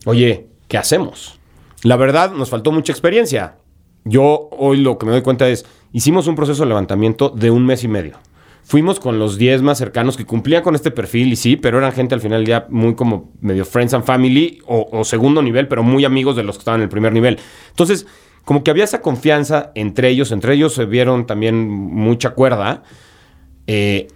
[0.07, 1.38] Oye, ¿qué hacemos?
[1.85, 3.59] La verdad, nos faltó mucha experiencia.
[4.05, 7.66] Yo hoy lo que me doy cuenta es, hicimos un proceso de levantamiento de un
[7.66, 8.18] mes y medio.
[8.68, 11.92] Fuimos con los 10 más cercanos que cumplían con este perfil y sí, pero eran
[11.92, 16.05] gente al final ya muy como medio friends and family o, segundo nivel, pero muy
[16.05, 17.38] amigos de los que estaban en el primer nivel.
[17.70, 18.07] Entonces,
[18.44, 22.83] como que había esa confianza entre ellos, entre ellos se vieron también mucha cuerda.
[23.66, 24.09] Eh,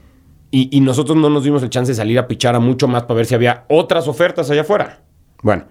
[0.50, 3.04] y, y, nosotros no nos dimos el chance de salir a pichar a mucho más
[3.04, 5.00] para ver si había otras ofertas allá afuera.
[5.42, 5.64] Bueno,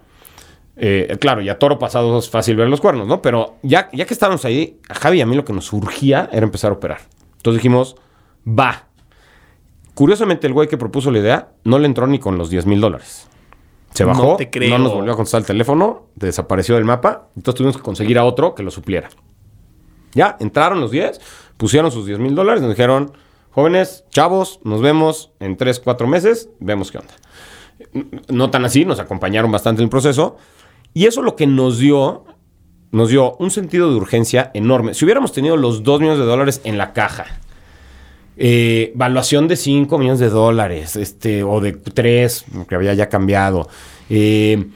[0.76, 3.20] eh, claro, ya toro pasado es fácil ver los cuernos, ¿no?
[3.20, 6.28] Pero ya, ya que estábamos ahí, a Javi y a mí lo que nos urgía
[6.32, 7.00] era empezar a operar.
[7.36, 7.96] Entonces dijimos,
[8.46, 8.86] va.
[9.94, 12.80] Curiosamente, el güey que propuso la idea no le entró ni con los 10 mil
[12.80, 13.28] dólares.
[13.92, 17.76] Se bajó, no, no, nos volvió a contestar el teléfono, desapareció del mapa, entonces tuvimos
[17.76, 19.10] que conseguir a otro que lo supliera.
[20.14, 21.20] Ya, entraron los 10,
[21.58, 23.12] pusieron sus 10 mil dólares, nos dijeron,
[23.50, 27.14] jóvenes, chavos, nos vemos en 3, 4 meses, vemos qué onda.
[28.28, 30.38] No tan así, nos acompañaron bastante en el proceso,
[30.94, 32.24] y eso lo que nos dio,
[32.90, 34.94] nos dio un sentido de urgencia enorme.
[34.94, 37.26] Si hubiéramos tenido los 2 millones de dólares en la caja,
[38.36, 43.68] eh, valuación de 5 millones de dólares, este, o de 3, que había ya cambiado.
[44.08, 44.66] Eh,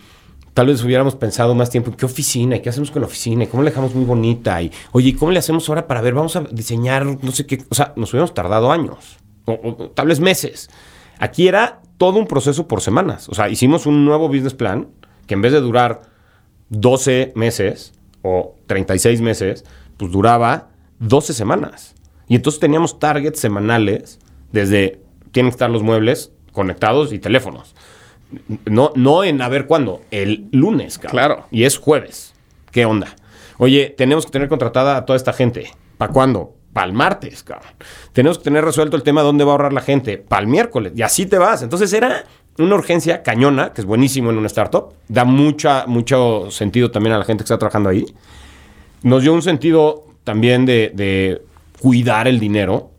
[0.54, 3.44] tal vez hubiéramos pensado más tiempo en qué oficina, y qué hacemos con la oficina,
[3.44, 6.14] y cómo la dejamos muy bonita, y oye, ¿cómo le hacemos ahora para ver?
[6.14, 10.08] Vamos a diseñar, no sé qué, o sea, nos hubiéramos tardado años, o, o tal
[10.08, 10.70] vez meses.
[11.18, 13.28] Aquí era todo un proceso por semanas.
[13.28, 14.88] O sea, hicimos un nuevo business plan
[15.26, 16.02] que en vez de durar
[16.68, 19.64] 12 meses o 36 meses,
[19.96, 21.94] pues duraba 12 semanas.
[22.28, 24.18] Y entonces teníamos targets semanales
[24.52, 25.00] desde
[25.32, 27.74] tienen que estar los muebles conectados y teléfonos.
[28.64, 31.10] No, no en a ver cuándo, el lunes, cabrón.
[31.10, 31.46] Claro.
[31.50, 32.34] Y es jueves.
[32.72, 33.14] ¿Qué onda?
[33.58, 35.70] Oye, tenemos que tener contratada a toda esta gente.
[35.98, 36.54] ¿Para cuándo?
[36.72, 37.72] Para el martes, cabrón.
[38.12, 40.18] Tenemos que tener resuelto el tema de dónde va a ahorrar la gente.
[40.18, 40.92] Para el miércoles.
[40.96, 41.62] Y así te vas.
[41.62, 42.24] Entonces era
[42.58, 47.18] una urgencia cañona, que es buenísimo en una startup, da mucha, mucho sentido también a
[47.18, 48.06] la gente que está trabajando ahí.
[49.02, 51.42] Nos dio un sentido también de,
[51.80, 52.90] cuidar el dinero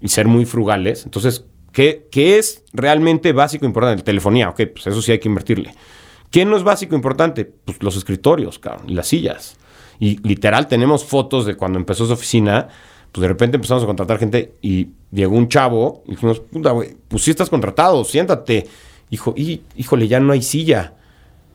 [0.00, 1.04] y ser muy frugales.
[1.04, 4.02] Entonces, ¿qué, ¿qué, es realmente básico e importante?
[4.02, 5.74] Telefonía, ok, pues eso sí hay que invertirle.
[6.30, 7.44] ¿Qué no es básico e importante?
[7.44, 9.56] Pues los escritorios, cabrón, y las sillas.
[9.98, 12.68] Y literal tenemos fotos de cuando empezó su oficina
[13.14, 16.96] pues de repente empezamos a contratar gente y llegó un chavo y dijimos, puta, güey,
[17.06, 18.66] pues sí estás contratado, siéntate.
[19.08, 20.94] Dijo, y, híjole, ya no hay silla.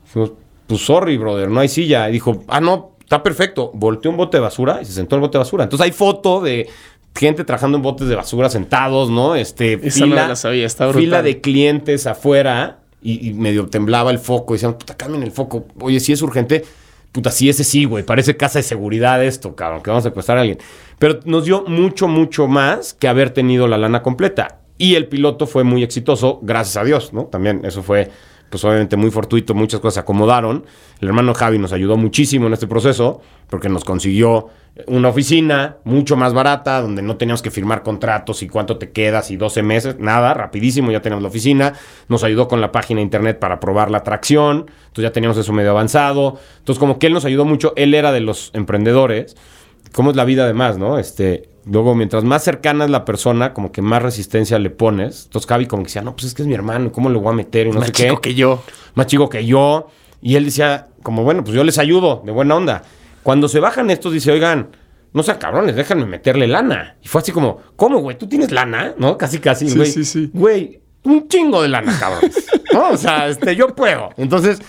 [0.06, 0.32] Dijimos,
[0.68, 2.08] pues sorry, brother, no hay silla.
[2.08, 3.72] Y dijo, ah, no, está perfecto.
[3.74, 5.66] Volteó un bote de basura y se sentó en el bote de basura.
[5.66, 6.70] Entonces hay foto de
[7.14, 9.36] gente trabajando en botes de basura sentados, ¿no?
[9.36, 11.02] Este, Esa no me la sabía, está brutal.
[11.02, 14.54] fila de clientes afuera y, y medio temblaba el foco.
[14.54, 15.68] Y decían, puta, cambien el foco.
[15.82, 16.64] Oye, si es urgente,
[17.12, 18.04] puta, sí, ese sí, güey.
[18.04, 20.60] Parece casa de seguridad esto, cabrón, que vamos a secuestrar a alguien.
[20.98, 24.60] Pero nos dio mucho, mucho más que haber tenido la lana completa.
[24.78, 27.26] Y el piloto fue muy exitoso, gracias a Dios, ¿no?
[27.26, 28.10] También eso fue,
[28.50, 30.66] pues obviamente muy fortuito, muchas cosas se acomodaron.
[31.00, 34.50] El hermano Javi nos ayudó muchísimo en este proceso porque nos consiguió
[34.88, 39.32] una oficina mucho más barata, donde no teníamos que firmar contratos y cuánto te quedas
[39.32, 41.74] y 12 meses, nada, rapidísimo, ya teníamos la oficina.
[42.08, 45.52] Nos ayudó con la página de internet para probar la atracción, entonces ya teníamos eso
[45.54, 46.40] medio avanzado.
[46.60, 49.36] Entonces como que él nos ayudó mucho, él era de los emprendedores.
[49.92, 51.00] ¿Cómo es la vida además, no?
[51.00, 55.26] Este, luego, mientras más cercana es la persona, como que más resistencia le pones.
[55.26, 57.30] Entonces Javi como que decía, no, pues es que es mi hermano, ¿cómo le voy
[57.30, 57.68] a meter?
[57.68, 58.62] Y no Más sé chico qué que yo.
[58.96, 59.88] más chico que yo.
[60.22, 62.84] Y él decía, como bueno, pues yo les ayudo, de buena onda.
[63.24, 64.70] Cuando se bajan estos, dice, oigan,
[65.14, 66.98] no sean cabrones, déjenme meterle lana.
[67.02, 68.18] Y fue así como, ¿cómo, güey?
[68.18, 68.94] ¿Tú tienes lana?
[68.98, 69.18] ¿No?
[69.18, 69.92] Casi, casi, Sí, güey.
[69.92, 70.30] sí, sí.
[70.34, 72.32] Güey, un chingo de lana, cabrón.
[72.74, 72.90] ¿No?
[72.90, 74.10] O sea, este, yo puedo.
[74.18, 74.62] Entonces,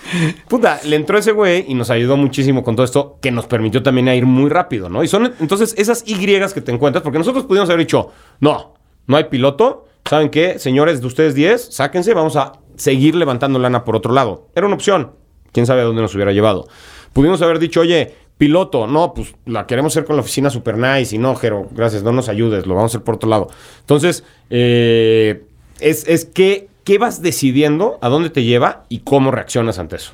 [0.47, 3.83] puta, le entró ese güey y nos ayudó muchísimo con todo esto, que nos permitió
[3.83, 5.03] también a ir muy rápido, ¿no?
[5.03, 8.73] Y son entonces esas Y que te encuentras, porque nosotros pudimos haber dicho, no,
[9.07, 9.85] no hay piloto.
[10.05, 10.57] ¿Saben qué?
[10.57, 14.47] Señores de ustedes 10, sáquense, vamos a seguir levantando lana por otro lado.
[14.55, 15.11] Era una opción.
[15.51, 16.67] Quién sabe a dónde nos hubiera llevado.
[17.13, 21.15] Pudimos haber dicho, oye, piloto, no, pues la queremos hacer con la oficina super nice
[21.15, 23.49] y no, Jero, gracias, no nos ayudes, lo vamos a hacer por otro lado.
[23.81, 25.43] Entonces, eh,
[25.81, 30.13] es, es que, ¿qué vas decidiendo, a dónde te lleva y cómo reaccionas ante eso?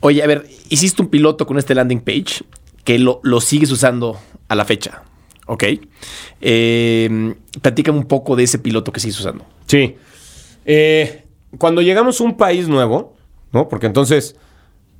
[0.00, 2.44] Oye, a ver, hiciste un piloto con este landing page
[2.84, 4.18] que lo, lo sigues usando
[4.48, 5.02] a la fecha.
[5.46, 5.64] ¿Ok?
[6.40, 9.44] Eh, platícame un poco de ese piloto que sigues usando.
[9.66, 9.96] Sí.
[10.64, 11.24] Eh,
[11.58, 13.14] cuando llegamos a un país nuevo,
[13.52, 13.68] ¿no?
[13.68, 14.36] Porque entonces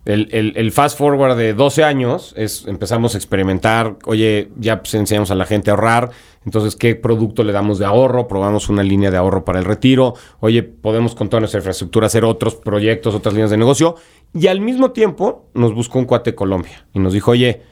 [0.07, 5.35] el, fast forward de 12 años es empezamos a experimentar, oye, ya pues, enseñamos a
[5.35, 6.11] la gente a ahorrar,
[6.45, 10.14] entonces qué producto le damos de ahorro, probamos una línea de ahorro para el retiro,
[10.40, 13.97] oye, podemos con toda nuestra infraestructura hacer otros proyectos, otras líneas de negocio,
[14.33, 17.62] y al mismo tiempo nos buscó un cuate Colombia y nos dijo, oye,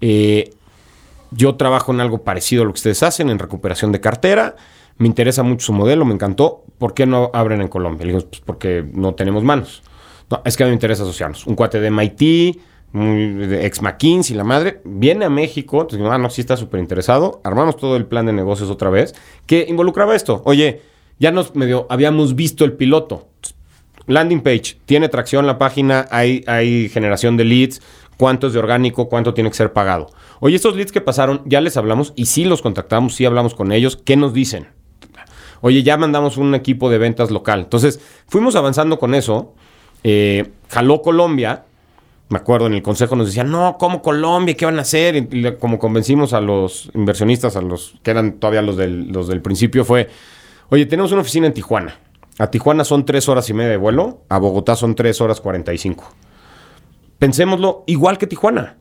[0.00, 0.50] eh,
[1.30, 4.56] yo trabajo en algo parecido a lo que ustedes hacen, en recuperación de cartera.
[4.98, 6.62] Me interesa mucho su modelo, me encantó.
[6.78, 8.06] ¿Por qué no abren en Colombia?
[8.06, 9.82] Le digo, pues porque no tenemos manos.
[10.30, 11.46] No, es que a mí me interesa asociarnos.
[11.46, 12.20] Un cuate de MIT,
[12.92, 15.82] de ex McKinsey, la madre, viene a México.
[15.82, 17.40] Entonces, ah, no, sí está súper interesado.
[17.44, 19.14] Armamos todo el plan de negocios otra vez,
[19.46, 20.42] que involucraba esto.
[20.44, 20.82] Oye,
[21.18, 23.28] ya nos medio habíamos visto el piloto.
[24.06, 27.80] Landing page, tiene tracción la página, hay, hay generación de leads,
[28.18, 30.10] cuánto es de orgánico, cuánto tiene que ser pagado.
[30.40, 33.72] Oye, estos leads que pasaron, ya les hablamos y sí los contactamos, sí hablamos con
[33.72, 34.68] ellos, ¿qué nos dicen?
[35.62, 37.60] Oye, ya mandamos un equipo de ventas local.
[37.60, 39.54] Entonces, fuimos avanzando con eso.
[40.04, 41.64] Eh, jaló Colombia.
[42.28, 44.54] Me acuerdo, en el consejo nos decían, no, ¿cómo Colombia?
[44.56, 45.28] ¿Qué van a hacer?
[45.58, 49.84] Como convencimos a los inversionistas, a los que eran todavía los del, los del principio,
[49.84, 50.08] fue,
[50.70, 51.98] oye, tenemos una oficina en Tijuana.
[52.38, 55.72] A Tijuana son tres horas y media de vuelo, a Bogotá son tres horas cuarenta
[55.72, 56.12] y cinco.
[57.18, 58.78] Pensémoslo igual que Tijuana.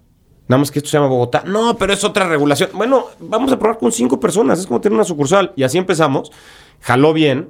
[0.47, 1.43] Nada más que esto se llama Bogotá.
[1.45, 2.71] No, pero es otra regulación.
[2.73, 4.59] Bueno, vamos a probar con cinco personas.
[4.59, 5.53] Es como tener una sucursal.
[5.55, 6.31] Y así empezamos.
[6.81, 7.49] Jaló bien.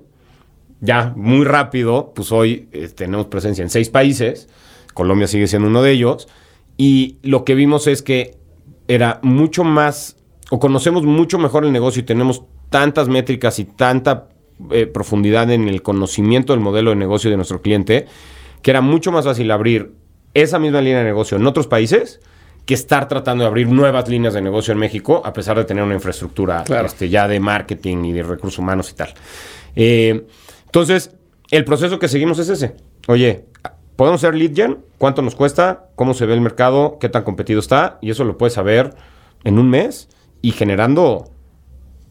[0.82, 2.12] Ya, muy rápido.
[2.16, 4.50] Pues hoy eh, tenemos presencia en seis países.
[4.94, 6.28] Colombia sigue siendo uno de ellos.
[6.78, 8.36] Y lo que vimos es que
[8.88, 10.18] era mucho más,
[10.50, 14.28] o conocemos mucho mejor el negocio y tenemos tantas métricas y tanta
[14.72, 18.08] eh, profundidad en el conocimiento del modelo de negocio de nuestro cliente,
[18.62, 19.94] que era mucho más fácil abrir
[20.34, 22.20] esa misma línea de negocio en otros países
[22.66, 25.84] que estar tratando de abrir nuevas líneas de negocio en México, a pesar de tener
[25.84, 26.88] una infraestructura Claro.
[26.88, 29.14] este, ya de marketing y de recursos humanos y tal.
[29.76, 30.26] Eh,
[30.74, 31.12] entonces,
[31.52, 32.74] el proceso que seguimos es ese.
[33.08, 33.46] Oye,
[33.96, 37.60] podemos hacer lead gen, cuánto nos cuesta, cómo se ve el mercado, qué tan competido
[37.60, 38.96] está, y eso lo puedes saber
[39.44, 40.10] en un mes
[40.42, 41.26] y generando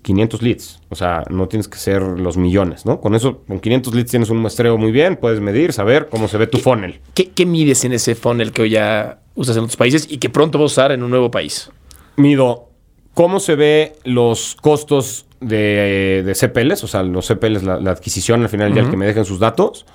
[0.02, 0.80] 500 leads.
[0.90, 3.00] O sea, no tienes que ser los millones, ¿no?
[3.00, 6.38] Con eso, con 500 leads tienes un muestreo muy bien, puedes medir, saber cómo se
[6.38, 7.00] ve tu funnel.
[7.14, 10.30] ¿Qué, qué mides en ese funnel que hoy ya usas en otros países y que
[10.30, 11.68] pronto vas a usar en un nuevo país?
[12.14, 12.68] Mido
[13.12, 18.42] cómo se ve los costos de, de CPLs, o sea, los CPLs, la, la adquisición
[18.42, 19.86] al final del día, el que me dejen sus datos.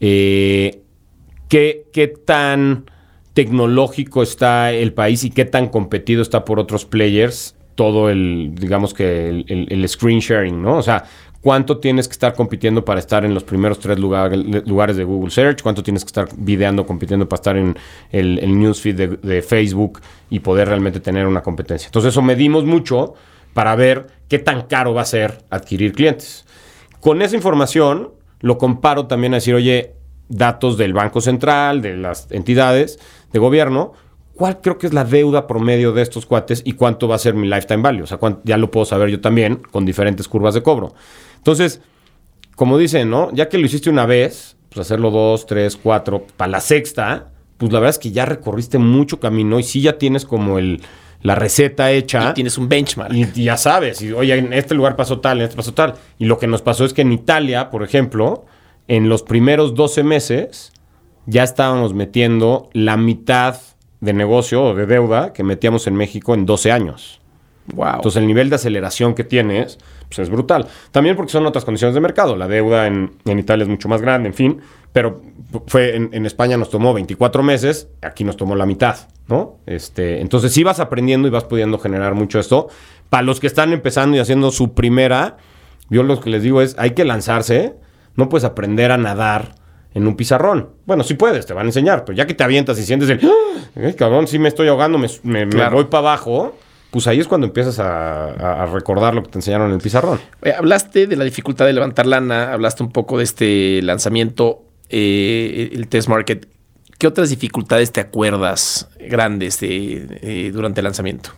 [0.00, 0.80] Eh,
[1.48, 2.84] qué, qué tan
[3.34, 8.92] tecnológico está el país y qué tan competido está por otros players todo el, digamos
[8.94, 10.76] que el, el- el screen sharing, ¿no?
[10.78, 11.04] O sea,
[11.40, 15.30] cuánto tienes que estar compitiendo para estar en los primeros tres lugar- lugares de Google
[15.30, 17.76] Search, cuánto tienes que estar videando, compitiendo para estar en
[18.10, 21.86] el, el newsfeed de, de Facebook y poder realmente tener una competencia.
[21.86, 23.14] Entonces eso medimos mucho
[23.58, 26.46] para ver qué tan caro va a ser adquirir clientes.
[27.00, 29.94] Con esa información lo comparo también a decir, oye,
[30.28, 33.00] datos del Banco Central, de las entidades
[33.32, 33.94] de gobierno,
[34.36, 37.34] ¿cuál creo que es la deuda promedio de estos cuates y cuánto va a ser
[37.34, 38.04] mi lifetime value?
[38.04, 40.94] O sea, ya lo puedo saber yo también con diferentes curvas de cobro.
[41.38, 41.80] Entonces,
[42.54, 43.28] como dicen, ¿no?
[43.32, 47.72] Ya que lo hiciste una vez, pues hacerlo dos, tres, cuatro, para la sexta, pues
[47.72, 50.80] la verdad es que ya recorriste mucho camino y sí ya tienes como el,
[51.22, 52.30] la receta hecha.
[52.30, 53.12] Y tienes un benchmark.
[53.12, 55.94] Y, ya sabes, y, oye, en este lugar pasó tal, en este pasó tal.
[56.18, 58.46] Y lo que nos pasó es que en Italia, por ejemplo,
[58.86, 60.72] en los primeros 12 meses
[61.26, 63.60] ya estábamos metiendo la mitad
[64.00, 67.20] de negocio o de deuda que metíamos en México en 12 años.
[67.74, 67.96] Wow.
[67.96, 69.78] Entonces el nivel de aceleración que tienes
[70.08, 70.66] pues es brutal.
[70.90, 72.34] También porque son otras condiciones de mercado.
[72.34, 74.60] La deuda en, Italia es mucho más grande, en fin.
[74.98, 75.22] Pero
[75.68, 78.96] fue en, España nos tomó 24 meses, aquí nos tomó la mitad,
[79.28, 79.58] ¿no?
[79.64, 82.66] Este, entonces sí vas aprendiendo y vas pudiendo generar mucho esto.
[83.08, 85.36] Para los que están empezando y haciendo su primera,
[85.88, 87.76] yo lo que les digo es, hay que lanzarse.
[88.16, 89.54] No puedes aprender a nadar
[89.94, 90.70] en un pizarrón.
[90.84, 93.94] Bueno, sí puedes, te van a enseñar, pero ya que te avientas y sientes el,
[93.94, 96.56] cabrón, sí me estoy ahogando, me, voy para abajo,
[96.90, 100.18] pues ahí es cuando empiezas a, recordar lo que te enseñaron en el pizarrón.
[100.58, 105.88] hablaste de la dificultad de levantar lana, hablaste un poco de este lanzamiento, eh, el
[105.88, 106.48] test market.
[106.98, 111.30] ¿Qué otras dificultades te acuerdas grandes de, durante el lanzamiento?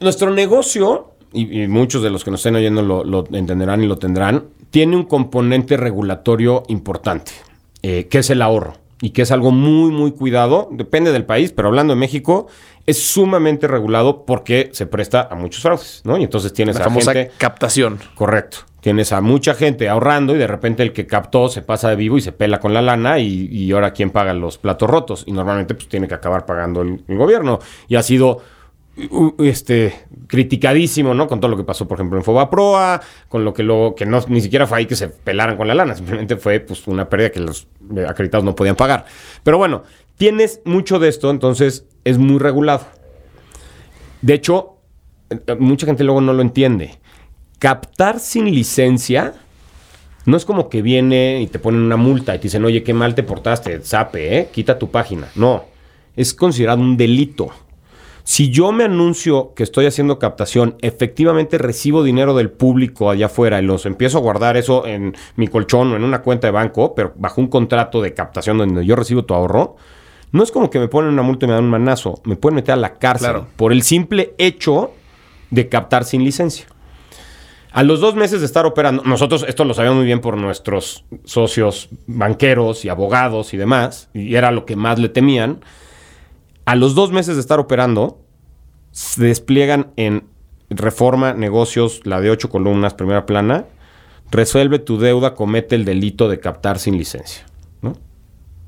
[0.00, 4.44] nuestro negocio, y, muchos de los que nos estén oyendo lo entenderán y lo tendrán,
[4.70, 7.32] tiene un componente regulatorio importante,
[7.82, 10.68] eh, que es el ahorro y que es algo muy, muy cuidado.
[10.70, 12.48] Depende del país, pero hablando de México,
[12.86, 16.18] es sumamente regulado porque se presta a muchos fraudes, ¿no?
[16.18, 17.98] Y entonces tienes La famosa captación.
[18.14, 18.58] Correcto.
[18.80, 22.16] Tienes a mucha gente ahorrando y de repente el que captó se pasa de vivo
[22.16, 25.24] y se pela con la lana y, ahora quién paga los platos rotos.
[25.26, 27.58] Y normalmente pues tiene que acabar pagando el gobierno.
[27.88, 28.40] Y ha sido
[29.38, 29.94] este,
[30.30, 31.26] criticadísimo, ¿no?
[31.26, 34.20] Con todo lo que pasó, por ejemplo, en Fobaproa, con lo que luego, que no,
[34.28, 37.30] ni siquiera fue ahí que se pelaran con la lana, simplemente fue pues una pérdida
[37.30, 37.66] que los
[38.08, 39.06] acreditados no podían pagar.
[39.42, 39.82] Pero bueno,
[40.16, 42.86] tienes mucho de esto, entonces es muy regulado.
[44.22, 44.76] De hecho,
[45.58, 46.98] mucha gente luego no lo entiende.
[47.58, 49.34] Captar sin licencia
[50.26, 52.94] no es como que viene y te ponen una multa y te dicen, oye, qué
[52.94, 54.48] mal te portaste, sape, ¿eh?
[54.52, 55.28] quita tu página.
[55.34, 55.64] No,
[56.14, 57.50] es considerado un delito.
[58.22, 63.60] Si yo me anuncio que estoy haciendo captación, efectivamente recibo dinero del público allá afuera
[63.60, 66.94] y los empiezo a guardar eso en mi colchón o en una cuenta de banco,
[66.94, 69.76] pero bajo un contrato de captación donde yo recibo tu ahorro,
[70.32, 72.56] no es como que me ponen una multa y me dan un manazo, me pueden
[72.56, 74.92] meter a la cárcel por el simple hecho
[75.50, 76.66] de captar sin licencia.
[77.72, 81.04] A los dos meses de estar operando, nosotros esto lo sabíamos muy bien por nuestros
[81.24, 85.60] socios banqueros y abogados y demás, y era lo que más le temían
[86.70, 88.20] a los dos meses de estar operando,
[88.92, 90.28] se despliegan en
[90.68, 93.64] reforma, negocios, la de ocho columnas, primera plana,
[94.30, 97.44] resuelve tu deuda, comete el delito de captar sin licencia.
[97.82, 97.94] ¿no?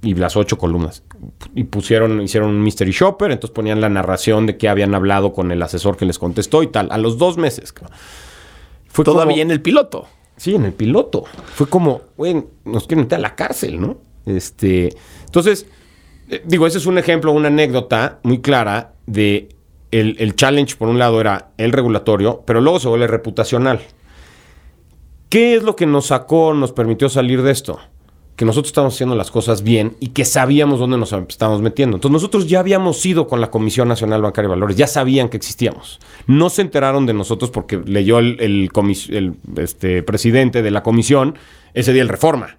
[0.03, 1.05] Y las ocho columnas.
[1.55, 5.53] Y pusieron, hicieron un mystery shopper, entonces ponían la narración de que habían hablado con
[5.53, 6.89] el asesor que les contestó y tal.
[6.91, 7.73] A los dos meses.
[8.89, 10.07] Fue Todavía en el piloto.
[10.37, 11.23] Sí, en el piloto.
[11.55, 13.99] Fue como, güey, nos quieren meter a la cárcel, ¿no?
[14.27, 14.93] Este.
[15.25, 15.69] Entonces
[16.45, 19.49] digo, ese es un ejemplo, una anécdota muy clara de
[19.93, 23.81] el, challenge, por un lado, era el regulatorio, pero luego se vuelve reputacional.
[25.29, 27.79] ¿Qué es lo que nos sacó, nos permitió salir de esto?
[28.35, 31.97] Que nosotros estábamos haciendo las cosas bien y que sabíamos dónde nos estábamos metiendo.
[31.97, 35.37] Entonces nosotros ya habíamos ido con la Comisión Nacional Bancaria de Valores, ya sabían que
[35.37, 36.01] existíamos.
[36.27, 41.37] No se enteraron de nosotros porque leyó el, el, este, presidente de la comisión
[41.75, 42.57] ese día el reforma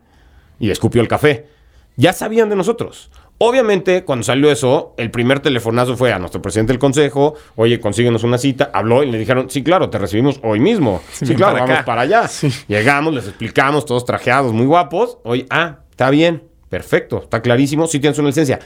[0.59, 1.47] y escupió el café.
[1.95, 3.09] Ya sabían de nosotros.
[3.39, 8.23] Obviamente, cuando salió eso, el primer telefonazo fue a nuestro presidente del consejo, oye, consíguenos
[8.23, 11.01] una cita, habló y le dijeron, sí, claro, te recibimos hoy mismo.
[11.11, 12.29] Sí, claro, vamos para allá.
[12.67, 15.17] Llegamos, les explicamos, todos trajeados, muy guapos.
[15.23, 18.59] Oye, ah, está bien, perfecto, está clarísimo, sí tienes una licencia.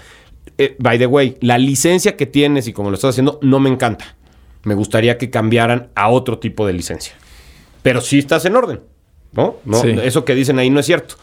[0.57, 3.69] Eh, by the way, la licencia que tienes y como lo estás haciendo, no me
[3.69, 4.15] encanta.
[4.63, 7.13] Me gustaría que cambiaran a otro tipo de licencia.
[7.81, 8.81] Pero sí estás en orden,
[9.31, 9.55] ¿no?
[9.65, 11.15] no Eso que dicen ahí no es cierto.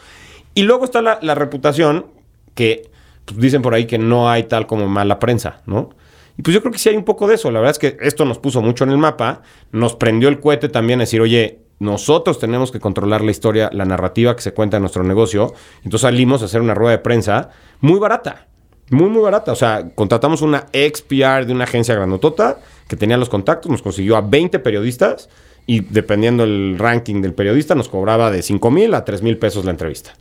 [0.55, 2.07] Y luego está la, la reputación
[2.53, 2.89] que
[3.25, 5.89] pues, dicen por ahí que no hay tal como mala prensa, ¿no?
[6.37, 7.49] Y pues yo creo que sí hay un poco de eso.
[7.51, 10.69] La verdad es que esto nos puso mucho en el mapa, nos prendió el cohete
[10.69, 14.77] también a decir, oye, nosotros tenemos que controlar la historia, la narrativa que se cuenta
[14.77, 15.53] en nuestro negocio.
[15.77, 17.49] Entonces salimos a hacer una rueda de prensa
[17.79, 18.47] muy barata.
[18.91, 19.51] Muy, muy barata.
[19.51, 24.15] O sea, contratamos una XPR de una agencia granotota que tenía los contactos, nos consiguió
[24.15, 25.29] a 20 periodistas
[25.65, 29.65] y dependiendo el ranking del periodista nos cobraba de 5 mil a 3 mil pesos
[29.65, 30.13] la entrevista.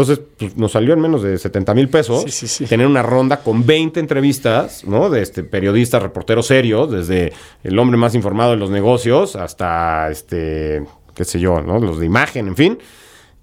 [0.00, 2.24] Entonces, pues, nos salió en menos de 70 mil pesos
[2.68, 5.10] tener una ronda con 20 entrevistas, ¿no?
[5.10, 7.32] De este, periodistas, reporteros serios, desde
[7.62, 10.84] el hombre más informado de los negocios hasta, este,
[11.14, 11.78] qué sé yo, ¿no?
[11.78, 12.78] Los de imagen, en fin.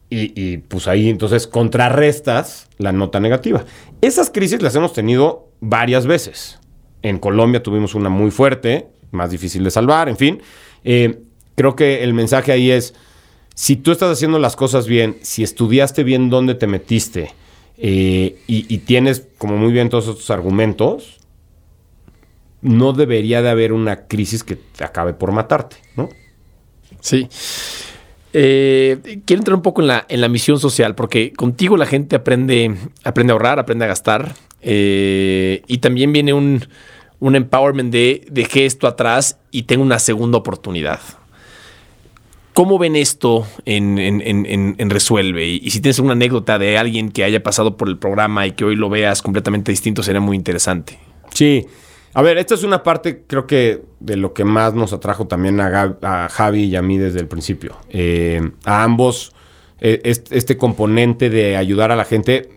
[0.09, 3.63] y, y, pues ahí entonces contrarrestas la nota negativa.
[4.01, 6.59] Esas crisis las hemos tenido varias veces.
[7.01, 10.41] En Colombia tuvimos una muy fuerte, más difícil de salvar, en fin.
[10.83, 11.19] Eh,
[11.55, 12.95] creo que el mensaje ahí es,
[13.57, 17.33] si tú estás haciendo las cosas bien, si estudiaste bien dónde te metiste
[17.79, 21.17] eh, y, tienes como muy bien todos estos argumentos,
[22.61, 26.07] no debería de haber una crisis que te acabe por matarte, ¿no?
[26.99, 27.27] Sí.
[28.31, 32.15] Eh, quiero entrar un poco en la, en la misión social, porque contigo la gente
[32.15, 36.63] aprende, aprende a ahorrar, aprende a gastar, eh, y también viene un,
[37.19, 40.99] un empowerment de dejé esto atrás y tengo una segunda oportunidad.
[42.57, 45.45] ¿Cómo ven esto en, Resuelve?
[45.45, 48.65] Y, si tienes una anécdota de alguien que haya pasado por el programa y que
[48.65, 50.97] hoy lo veas completamente distinto, sería muy interesante.
[51.31, 51.67] Sí.
[52.15, 55.59] A ver, esta es una parte, creo que, de lo que más nos atrajo también
[55.59, 57.77] a, Javi y a mí desde el principio.
[57.91, 59.33] Eh, a ambos,
[59.79, 62.49] eh, este, componente de ayudar a la gente.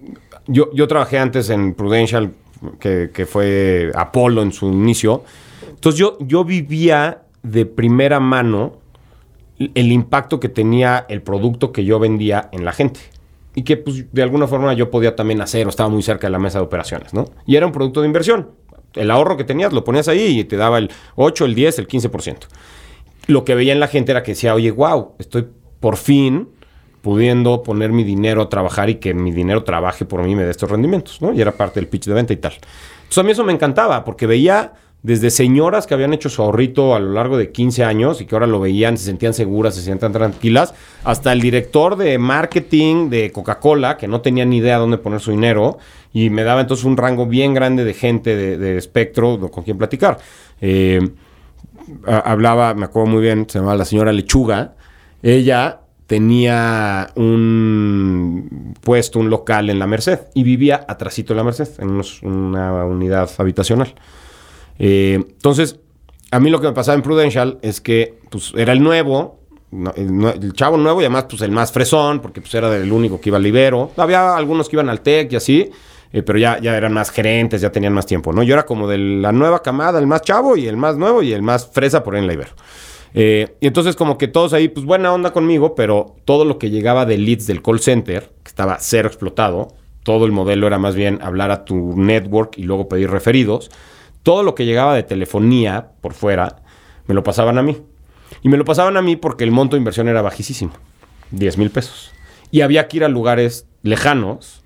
[0.47, 2.33] Yo, yo trabajé antes en Prudential,
[2.79, 5.25] que, que, fue Apolo en su inicio.
[5.69, 8.80] Entonces yo, yo vivía de primera mano
[9.75, 13.01] el impacto que tenía el producto que yo vendía en la gente.
[13.55, 16.31] Y que pues, de alguna forma yo podía también hacer o estaba muy cerca de
[16.31, 17.27] la mesa de operaciones, ¿no?
[17.47, 18.49] Y era un producto de inversión
[18.95, 21.89] el ahorro que tenías lo ponías ahí y te daba el 8, el 10, el
[21.89, 22.39] 15%.
[23.27, 25.47] Lo que veía en la gente era que decía, oye, wow, estoy
[25.79, 26.49] por fin
[27.03, 30.45] pudiendo poner mi dinero a trabajar y que mi dinero trabaje por mí y me
[30.45, 31.33] dé estos rendimientos, ¿no?
[31.33, 32.53] Y era parte del pitch de venta y tal.
[32.53, 36.95] Entonces a mí eso me encantaba porque veía desde señoras que habían hecho su ahorrito
[36.95, 39.83] a lo largo de 15 años y que ahora lo veían, se sentían seguras, se
[39.83, 40.75] sentían tranquilas,
[41.05, 45.31] hasta el director de marketing de Coca-Cola, que no tenía ni idea dónde poner su
[45.31, 45.79] dinero,
[46.13, 49.79] y me daba entonces un rango bien grande de gente de, de espectro con quien
[49.79, 50.19] platicar.
[50.61, 51.01] Eh,
[52.07, 54.75] hablaba, me acuerdo muy bien, se llamaba la señora Lechuga,
[55.23, 61.69] ella tenía un puesto, un local en la Merced y vivía atrásito de la Merced,
[61.79, 63.95] en una unidad habitacional.
[64.81, 65.79] Eh, entonces,
[66.31, 69.39] a mí lo que me pasaba en Prudential es que pues, era el nuevo,
[69.95, 73.29] el, chavo nuevo y además pues, el más fresón, porque pues, era el único que
[73.29, 73.93] iba al Libero.
[73.99, 75.71] Había algunos que iban al TEC y así,
[76.13, 78.43] eh, pero ya, ya eran más gerentes, ya tenían más tiempo, ¿no?
[78.43, 81.35] Yo era como de la nueva camada, el más chavo y el más nuevo y
[81.35, 82.53] el más fresa por en la Ibero.
[83.13, 86.71] Eh, y entonces como que todos ahí, pues buena onda conmigo, pero todo lo que
[86.71, 89.75] llegaba de leads del call center, que estaba cero explotado,
[90.05, 93.71] todo el modelo era más bien hablar a tu network y luego pedir referidos
[94.23, 96.63] todo lo que llegaba de telefonía por fuera,
[97.07, 97.83] me lo pasaban a mí.
[98.43, 100.73] Y me lo pasaban a mí porque el monto de inversión era bajísimo,
[101.33, 102.13] 10 mil pesos.
[102.51, 104.63] Y había que ir a lugares lejanos,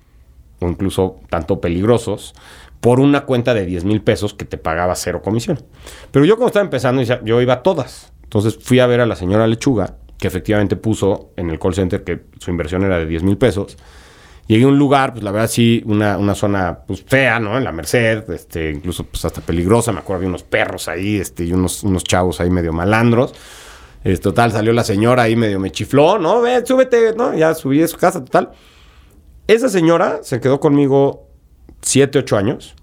[0.59, 2.33] o incluso tanto peligrosos,
[2.79, 5.63] por una cuenta de 10 mil pesos que te pagaba cero comisión.
[6.11, 8.13] Pero yo como estaba empezando, yo iba a todas.
[8.23, 12.03] Entonces fui a ver a la señora Lechuga, que efectivamente puso en el call center
[12.03, 13.77] que su inversión era de 10 mil pesos.
[14.47, 17.57] Llegué a un lugar, pues la verdad sí, una, una zona pues fea, ¿no?
[17.57, 19.91] En la Merced, este, incluso pues hasta peligrosa.
[19.91, 23.33] Me acuerdo, había unos perros ahí, este, y unos, unos chavos ahí medio malandros.
[24.21, 26.39] Total, salió la señora ahí medio me chifló, ¿no?
[26.39, 27.33] Ve, súbete, ¿no?
[27.33, 28.51] Ya subí a su casa, total.
[29.47, 31.27] Esa señora se quedó conmigo
[31.81, 32.75] 7, 8 años.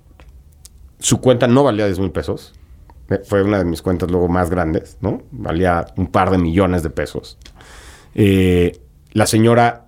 [0.98, 2.54] Su cuenta no valía 10 mil pesos.
[3.24, 5.22] Fue una de mis cuentas luego más grandes, ¿no?
[5.30, 7.38] Valía un par de millones de pesos.
[8.16, 8.80] Eh,
[9.12, 9.86] la señora,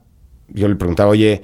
[0.49, 1.43] yo le preguntaba, oye,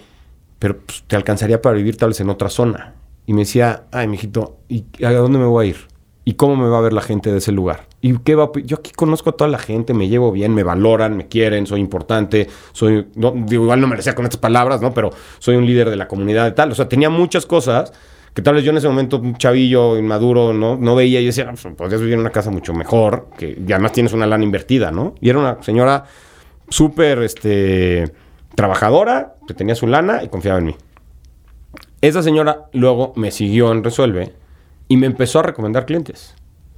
[0.60, 2.94] pero pues, te alcanzaría para vivir tal vez en otra zona.
[3.26, 5.76] Y me decía, ay, mijito, ¿y a dónde me voy a ir?
[6.24, 7.86] ¿Y cómo me va a ver la gente de ese lugar?
[8.02, 11.16] ¿Y qué va Yo aquí conozco a toda la gente, me llevo bien, me valoran,
[11.16, 13.08] me quieren, soy importante, soy...
[13.14, 14.92] No, digo, igual no me decía con estas palabras, ¿no?
[14.92, 16.70] Pero soy un líder de la comunidad y tal.
[16.70, 17.92] O sea, tenía muchas cosas
[18.34, 20.76] que tal vez yo en ese momento, un chavillo inmaduro, ¿no?
[20.76, 23.92] No veía y decía, pues, podrías vivir en una casa mucho mejor, que y además
[23.92, 25.14] tienes una lana invertida, ¿no?
[25.20, 26.04] Y era una señora
[26.68, 28.12] súper, este
[28.60, 30.76] trabajadora, que tenía su lana y confiaba en mí.
[32.02, 34.34] Esa señora luego me siguió en Resuelve
[34.86, 36.34] y me empezó a recomendar clientes.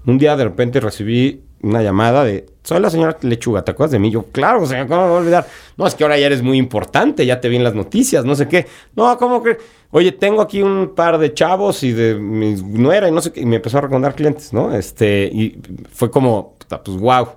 [0.07, 3.99] Un día de repente recibí una llamada de, soy la señora Lechuga, ¿te acuerdas de
[3.99, 4.13] mí?
[4.13, 5.47] Yo, claro, señor, ¿cómo me voy a olvidar?
[5.77, 8.37] No, es que ahora ya eres muy importante, ya te vi en las noticias, no
[8.37, 8.69] sé qué.
[8.95, 9.59] No, ¿cómo que?
[9.91, 13.41] Oye, tengo aquí un par de chavos y de mi nuera y no sé qué.
[13.41, 14.73] Y me empezó a recomendar clientes, ¿no?
[14.73, 15.61] Este, y
[15.93, 17.29] fue como, pues, wow.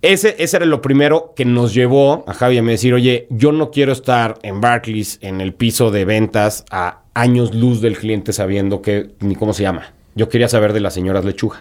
[0.00, 3.70] Ese, ese, era lo primero que nos llevó a Javi a decir, oye, yo no
[3.70, 8.80] quiero estar en Barclays, en el piso de ventas, a años luz del cliente sabiendo
[8.80, 9.92] que ni cómo se llama.
[10.14, 11.60] Yo quería saber de las señoras lechuga.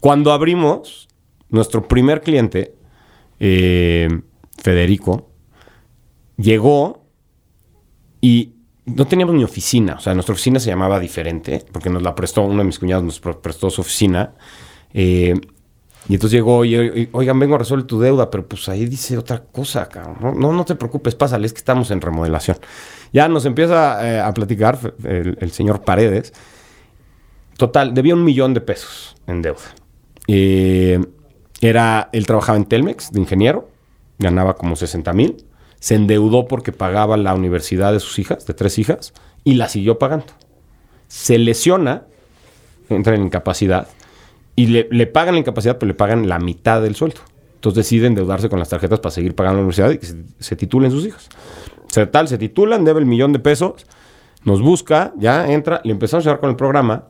[0.00, 1.08] Cuando abrimos,
[1.48, 2.74] nuestro primer cliente,
[3.38, 4.08] eh,
[4.60, 5.30] Federico,
[6.36, 7.06] llegó
[8.20, 9.94] y no teníamos ni oficina.
[9.94, 13.04] O sea, nuestra oficina se llamaba diferente, porque nos la prestó, uno de mis cuñados
[13.04, 14.34] nos prestó su oficina.
[14.92, 15.34] Eh,
[16.08, 19.16] Y entonces llegó y, y, oigan, vengo a resolver tu deuda, pero pues ahí dice
[19.16, 20.38] otra cosa, cabrón.
[20.38, 22.58] No, no, te preocupes, pásale, es que estamos en remodelación.
[23.12, 26.32] Ya nos empieza eh, a platicar el, el señor Paredes.
[27.56, 29.62] Total, debía un millón de pesos en deuda.
[30.26, 31.00] Eh,
[31.60, 33.68] era, él trabajaba en Telmex de ingeniero,
[34.18, 35.44] ganaba como 60 mil.
[35.78, 39.12] Se endeudó porque pagaba la universidad de sus hijas, de tres hijas,
[39.44, 40.26] y la siguió pagando.
[41.08, 42.04] Se lesiona,
[42.88, 43.88] entra en incapacidad,
[44.56, 47.20] y le, le pagan la incapacidad, pero le pagan la mitad del sueldo.
[47.56, 50.56] Entonces decide endeudarse con las tarjetas para seguir pagando la universidad y que se, se
[50.56, 51.28] titulen sus hijas.
[51.86, 53.86] O sea, tal, se titulan, debe el millón de pesos,
[54.44, 57.08] nos busca, ya entra, le empezamos a llevar con el programa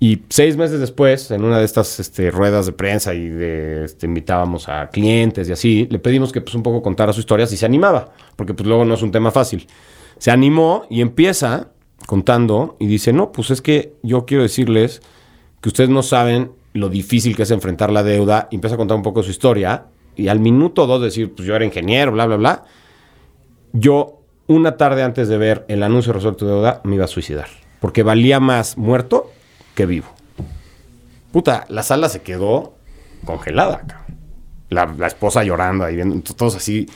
[0.00, 4.06] y seis meses después, en una de estas este, ruedas de prensa y de, este,
[4.06, 7.56] invitábamos a clientes y así, le pedimos que pues un poco contara su historia si
[7.56, 9.66] se animaba, porque pues luego no es un tema fácil.
[10.18, 11.68] Se animó y empieza
[12.06, 15.00] contando y dice, no, pues es que yo quiero decirles
[15.64, 18.48] que ustedes no saben lo difícil que es enfrentar la deuda.
[18.50, 21.56] Y empieza a contar un poco su historia y al minuto dos decir, pues yo
[21.56, 22.64] era ingeniero, bla, bla, bla.
[23.72, 27.08] Yo, una tarde antes de ver el anuncio de Resuelve tu deuda, me iba a
[27.08, 27.46] suicidar,
[27.80, 29.30] porque valía más muerto
[29.74, 30.08] que vivo.
[31.32, 32.74] Puta, la sala se quedó
[33.24, 34.06] congelada,
[34.68, 36.90] la esposa llorando ahí, viendo, todos así,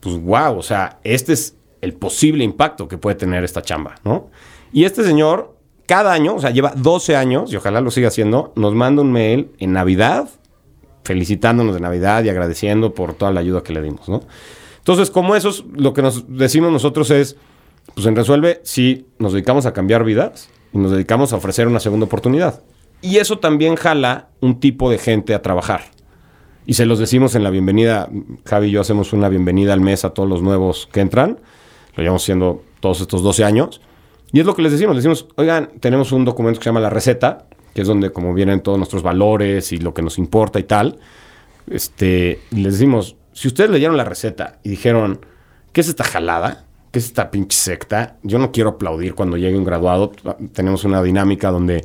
[0.00, 4.28] pues wow, o sea, este es el posible impacto que puede tener esta chamba, ¿no?
[4.74, 5.53] Y este señor,
[5.86, 9.12] cada año, o sea, lleva 12 años, y ojalá lo siga haciendo, nos manda un
[9.12, 10.28] mail en Navidad,
[11.04, 14.20] felicitándonos de Navidad y agradeciendo por toda la ayuda que le dimos, ¿no?
[14.78, 17.36] Entonces, como eso, es, lo que nos decimos nosotros es,
[17.94, 21.80] pues en Resuelve, sí, nos dedicamos a cambiar vidas, y nos dedicamos a ofrecer una
[21.80, 22.62] segunda oportunidad.
[23.00, 25.82] Y eso también jala un tipo de gente a trabajar.
[26.66, 28.08] Y se los decimos en la bienvenida,
[28.44, 31.38] Javi y yo hacemos una bienvenida al mes a todos los nuevos que entran.
[31.94, 33.80] Lo llevamos haciendo todos estos 12 años.
[34.32, 36.80] Y es lo que les decimos, les decimos, oigan, tenemos un documento que se llama
[36.80, 40.58] La Receta, que es donde como vienen todos nuestros valores y lo que nos importa
[40.58, 40.98] y tal.
[41.68, 45.20] Este, les decimos, si ustedes leyeron la receta y dijeron,
[45.72, 46.64] ¿qué es esta jalada?
[46.92, 48.16] ¿Qué es esta pinche secta?
[48.22, 50.12] Yo no quiero aplaudir cuando llegue un graduado.
[50.52, 51.82] Tenemos una dinámica donde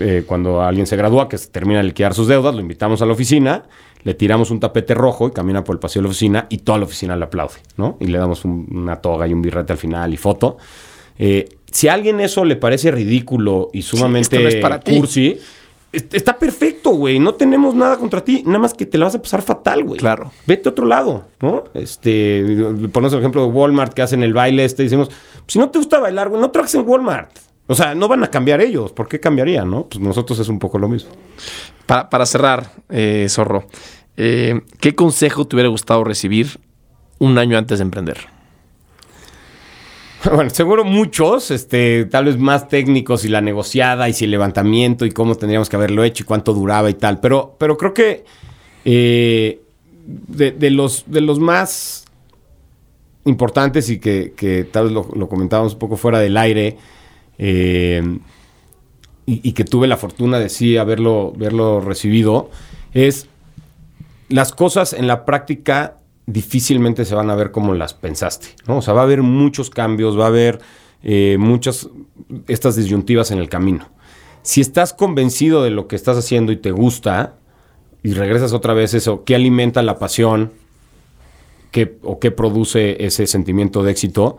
[0.00, 3.06] eh, cuando alguien se gradúa, que se termina de liquidar sus deudas, lo invitamos a
[3.06, 3.64] la oficina,
[4.04, 6.78] le tiramos un tapete rojo y camina por el pasillo de la oficina y toda
[6.78, 7.98] la oficina le aplaude, ¿no?
[8.00, 10.56] Y le damos un, una toga y un birrete al final y foto.
[11.18, 15.38] Eh, si a alguien eso le parece ridículo y sumamente Sí, no es para cursi,
[15.92, 17.18] est- está perfecto, güey.
[17.18, 19.98] No tenemos nada contra ti, nada más que te la vas a pasar fatal, güey.
[19.98, 20.30] Claro.
[20.46, 21.64] Vete a otro lado, ¿no?
[21.74, 22.42] Este,
[22.92, 25.10] ponemos el ejemplo de Walmart que hacen el baile este, decimos,
[25.46, 27.30] si no te gusta bailar, güey, no trabajes en Walmart.
[27.68, 28.92] O sea, no van a cambiar ellos.
[28.92, 29.86] ¿Por qué cambiarían, no?
[29.88, 31.10] Pues nosotros es un poco lo mismo.
[31.86, 33.66] Para, para cerrar, eh, Zorro,
[34.16, 36.60] eh, ¿qué consejo te hubiera gustado recibir
[37.18, 38.18] un año antes de emprender?
[40.34, 45.06] Bueno, seguro muchos, este, tal vez más técnicos y la negociada y si el levantamiento
[45.06, 47.20] y cómo tendríamos que haberlo hecho y cuánto duraba y tal.
[47.20, 48.24] Pero, pero creo que
[48.84, 49.60] eh,
[50.06, 52.04] de, los, de los más
[53.24, 56.76] importantes y que, tal vez lo, lo comentábamos un poco fuera del aire
[57.38, 58.02] eh,
[59.26, 62.50] y, y que tuve la fortuna de sí haberlo, haberlo recibido,
[62.94, 63.28] es
[64.28, 68.78] las cosas en la práctica difícilmente se van a ver como las pensaste, ¿no?
[68.78, 70.60] O sea, va a haber muchos cambios, va a haber
[71.02, 71.88] eh, muchas
[72.48, 73.88] estas disyuntivas en el camino.
[74.42, 77.36] Si estás convencido de lo que estás haciendo y te gusta,
[78.02, 80.52] y regresas otra vez eso, ¿qué alimenta la pasión?
[81.70, 84.38] ¿Qué, ¿O qué produce ese sentimiento de éxito?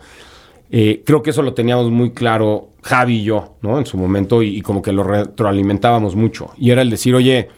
[0.69, 3.77] Eh, creo que eso lo teníamos muy claro Javi y yo, ¿no?
[3.77, 6.51] En su momento, y, y como que lo retroalimentábamos mucho.
[6.57, 7.49] Y era el decir, oye,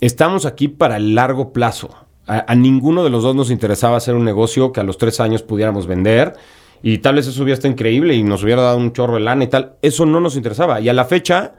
[0.00, 1.90] estamos aquí para el largo plazo.
[2.32, 5.42] A, ninguno de los dos nos interesaba hacer un negocio que a los tres años
[5.42, 6.34] pudiéramos vender
[6.80, 9.42] y tal vez eso hubiera estado increíble y nos hubiera dado un chorro de lana
[9.42, 9.74] y tal.
[9.82, 10.80] Eso no nos interesaba.
[10.80, 11.54] Y a la fecha,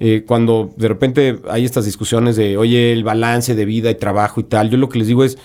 [0.00, 4.40] eh, cuando de repente hay estas discusiones de, oye, el balance de vida y trabajo
[4.40, 5.36] y tal, yo lo que les digo es,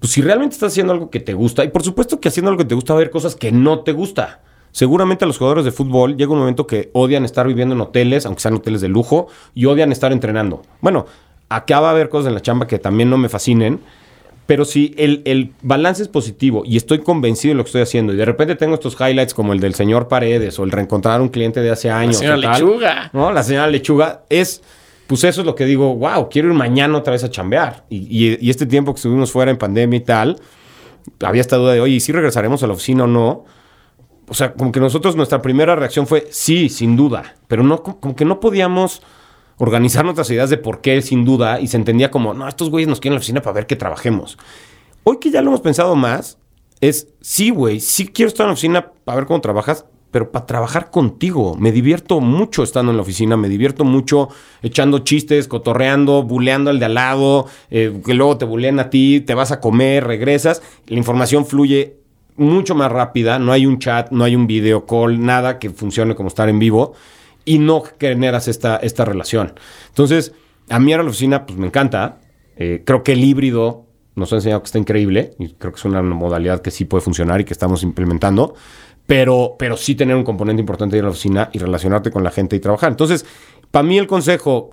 [0.00, 2.62] pues si realmente estás haciendo algo que te gusta, y por supuesto que haciendo algo
[2.62, 4.40] que te gusta va a haber cosas que no te gusta.
[4.72, 8.24] Seguramente a los jugadores de fútbol llega un momento que odian estar viviendo en hoteles,
[8.24, 10.62] aunque sean hoteles de lujo, y odian estar entrenando.
[10.80, 11.04] Bueno,
[11.50, 13.80] acá va a haber cosas en la chamba que también no me fascinen,
[14.46, 18.12] pero si el, el, balance es positivo y estoy convencido de lo que estoy haciendo,
[18.12, 21.22] y de repente tengo estos highlights como el del señor Paredes o el reencontrar a
[21.22, 22.16] un cliente de hace años.
[22.16, 23.10] La señora tal, Lechuga.
[23.12, 23.32] ¿no?
[23.32, 24.62] La señora Lechuga es,
[25.08, 27.84] pues eso es lo que digo, wow, quiero ir mañana otra vez a chambear.
[27.90, 30.40] Y, y, y este tiempo que estuvimos fuera en pandemia y tal,
[31.22, 33.44] había esta duda de, oye, ¿y si regresaremos a la oficina o no?
[34.28, 38.14] O sea, como que nosotros, nuestra primera reacción fue, sí, sin duda, pero no, como
[38.16, 39.02] que no podíamos
[39.58, 42.88] organizar nuestras ideas de por qué sin duda y se entendía como, no, estos güeyes
[42.88, 44.38] nos quieren en la oficina para ver que trabajemos.
[45.04, 46.38] Hoy que ya lo hemos pensado más,
[46.80, 50.46] es, sí, güey, sí quiero estar en la oficina para ver cómo trabajas, pero para
[50.46, 51.56] trabajar contigo.
[51.56, 54.28] Me divierto mucho estando en la oficina, me divierto mucho
[54.62, 59.20] echando chistes, cotorreando, buleando al de al lado, eh, que luego te bulean a ti,
[59.20, 61.96] te vas a comer, regresas, la información fluye
[62.36, 66.14] mucho más rápida, no hay un chat, no hay un video call, nada que funcione
[66.14, 66.94] como estar en vivo
[67.46, 69.54] y no generas esta, esta relación.
[69.88, 70.34] Entonces,
[70.68, 72.18] a mí a la oficina pues me encanta,
[72.56, 75.84] eh, creo que el híbrido nos ha enseñado que está increíble y creo que es
[75.86, 78.54] una modalidad que sí puede funcionar y que estamos implementando
[79.06, 82.56] pero, pero sí tener un componente importante de la oficina y relacionarte con la gente
[82.56, 82.90] y trabajar.
[82.90, 83.24] Entonces,
[83.70, 84.70] para mí el consejo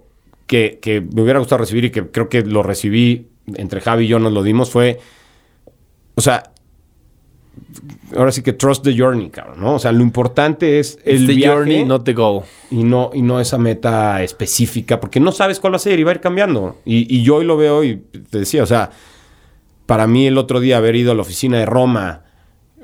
[0.47, 4.07] que, que, me hubiera gustado recibir y que creo que lo recibí entre Javi y
[4.07, 4.99] yo nos lo dimos fue,
[6.15, 6.52] o sea,
[8.15, 9.75] ahora sí que trust the journey, cabrón, ¿no?
[9.75, 12.43] O sea, lo importante es el the viaje journey, not the goal.
[12.71, 16.03] y no, y no esa meta específica, porque no sabes cuál va a ser y
[16.03, 16.77] va a ir cambiando.
[16.85, 17.97] Y, y yo hoy lo veo y
[18.29, 18.91] te decía, o sea,
[19.85, 22.21] para mí el otro día haber ido a la oficina de Roma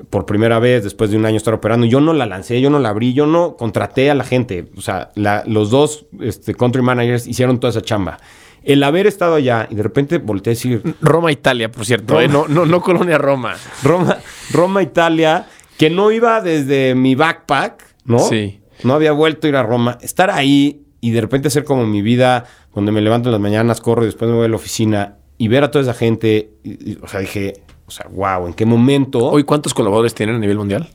[0.08, 2.78] por primera vez después de un año estar operando, yo no la lancé, yo no
[2.78, 4.70] la abrí, yo no contraté a la gente.
[4.76, 8.18] O sea, la- los dos este, country managers hicieron toda esa chamba.
[8.62, 12.14] El haber estado allá y de repente volteé a decir, Roma, Italia, por cierto.
[12.14, 12.24] Roma.
[12.24, 12.28] ¿eh?
[12.28, 13.54] No, no, no Colonia Roma.
[13.82, 14.18] Roma,
[14.52, 15.46] Roma, Italia,
[15.78, 18.18] que no iba desde mi backpack, ¿no?
[18.18, 18.60] Sí.
[18.84, 19.98] No había vuelto a ir a Roma.
[20.00, 22.44] Estar ahí y de repente hacer como mi vida,
[22.74, 25.48] donde me levanto en las mañanas, corro y después me voy a la oficina y
[25.48, 26.52] ver a toda esa gente.
[26.62, 29.26] y- y, o sea, dije, o sea, wow, ¿en qué momento?
[29.30, 30.88] Hoy, ¿cuántos colaboradores tienen a nivel mundial?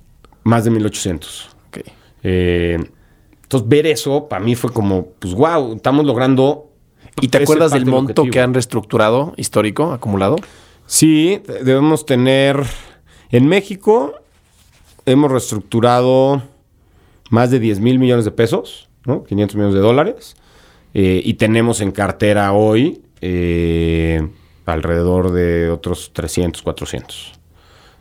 [0.44, 1.50] Más de 1800.
[1.70, 1.80] Ok.
[2.24, 2.78] Eh,
[3.44, 6.72] entonces, ver eso para mí fue como, pues, wow, estamos logrando.
[7.22, 10.36] ¿Y te acuerdas del monto que han reestructurado histórico, acumulado?
[10.86, 12.64] Sí, debemos tener.
[13.32, 14.14] En México
[15.06, 16.44] hemos reestructurado
[17.30, 19.24] más de 10 mil millones de pesos, ¿no?
[19.24, 20.36] 500 millones de dólares.
[20.94, 24.30] Eh, y tenemos en cartera hoy eh,
[24.66, 27.34] alrededor de otros 300, 400.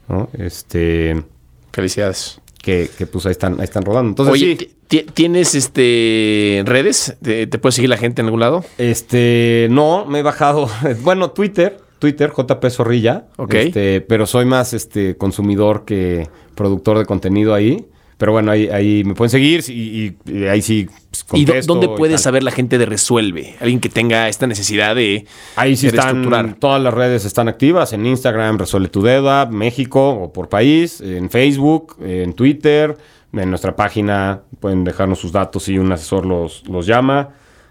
[0.09, 0.29] ¿no?
[0.39, 1.25] Este,
[1.73, 2.41] Felicidades.
[2.65, 4.09] Que, que, pues ahí están, ahí están rodando.
[4.11, 7.17] Entonces, Oye, sí, ¿tienes este redes?
[7.23, 8.65] ¿Te, te puede seguir la gente en algún lado?
[8.79, 10.69] Este, no, me he bajado.
[11.03, 13.27] Bueno, Twitter, Twitter, JP Zorrilla.
[13.37, 13.55] Ok.
[13.55, 17.87] Este, pero soy más este consumidor que productor de contenido ahí.
[18.17, 20.87] Pero bueno, ahí, ahí me pueden seguir y, y- y ahí sí
[21.29, 23.55] pues, ¿Y dónde puede saber la gente de Resuelve?
[23.61, 27.93] Alguien que tenga esta necesidad de, Ahí sí de están, todas las redes están activas.
[27.93, 31.01] En Instagram, Resuelve tu Deuda, México o por país.
[31.01, 32.97] En Facebook, en Twitter.
[33.33, 37.31] En nuestra página pueden dejarnos sus datos y un asesor los, los llama.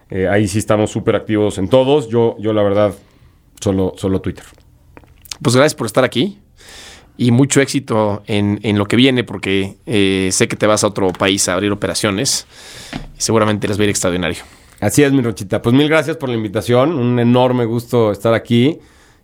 [0.09, 2.09] Eh, ahí sí estamos súper activos en todos.
[2.09, 2.93] Yo, yo la verdad,
[3.61, 4.43] solo, solo Twitter.
[5.41, 6.39] Pues gracias por estar aquí
[7.17, 10.87] y mucho éxito en, en lo que viene porque eh, sé que te vas a
[10.87, 12.47] otro país a abrir operaciones
[13.17, 14.43] y seguramente les va a ir extraordinario.
[14.79, 15.61] Así es, mi Rochita.
[15.61, 16.93] Pues mil gracias por la invitación.
[16.93, 18.79] Un enorme gusto estar aquí.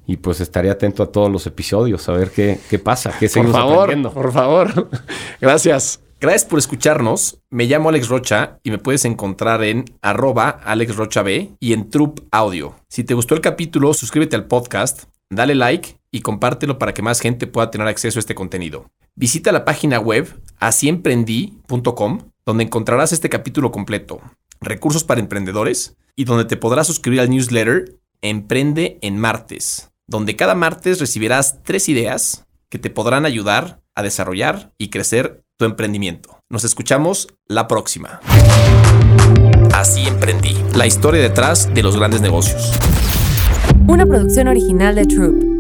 [0.07, 3.29] Y pues estaré atento a todos los episodios, a ver qué, qué pasa, qué Por
[3.29, 4.11] seguimos favor, aprendiendo.
[4.11, 4.89] por favor.
[5.41, 5.99] Gracias.
[6.19, 7.37] Gracias por escucharnos.
[7.51, 12.73] Me llamo Alex Rocha y me puedes encontrar en arroba AlexRochaB y en Troop Audio.
[12.87, 17.19] Si te gustó el capítulo, suscríbete al podcast, dale like y compártelo para que más
[17.19, 18.89] gente pueda tener acceso a este contenido.
[19.15, 24.21] Visita la página web asiemprendí.com donde encontrarás este capítulo completo,
[24.59, 30.55] recursos para emprendedores y donde te podrás suscribir al newsletter Emprende en Martes, donde cada
[30.55, 36.39] martes recibirás tres ideas que te podrán ayudar a desarrollar y crecer tu emprendimiento.
[36.49, 38.19] Nos escuchamos la próxima.
[39.73, 40.55] Así emprendí.
[40.75, 42.73] La historia detrás de los grandes negocios.
[43.87, 45.58] Una producción original de Troop.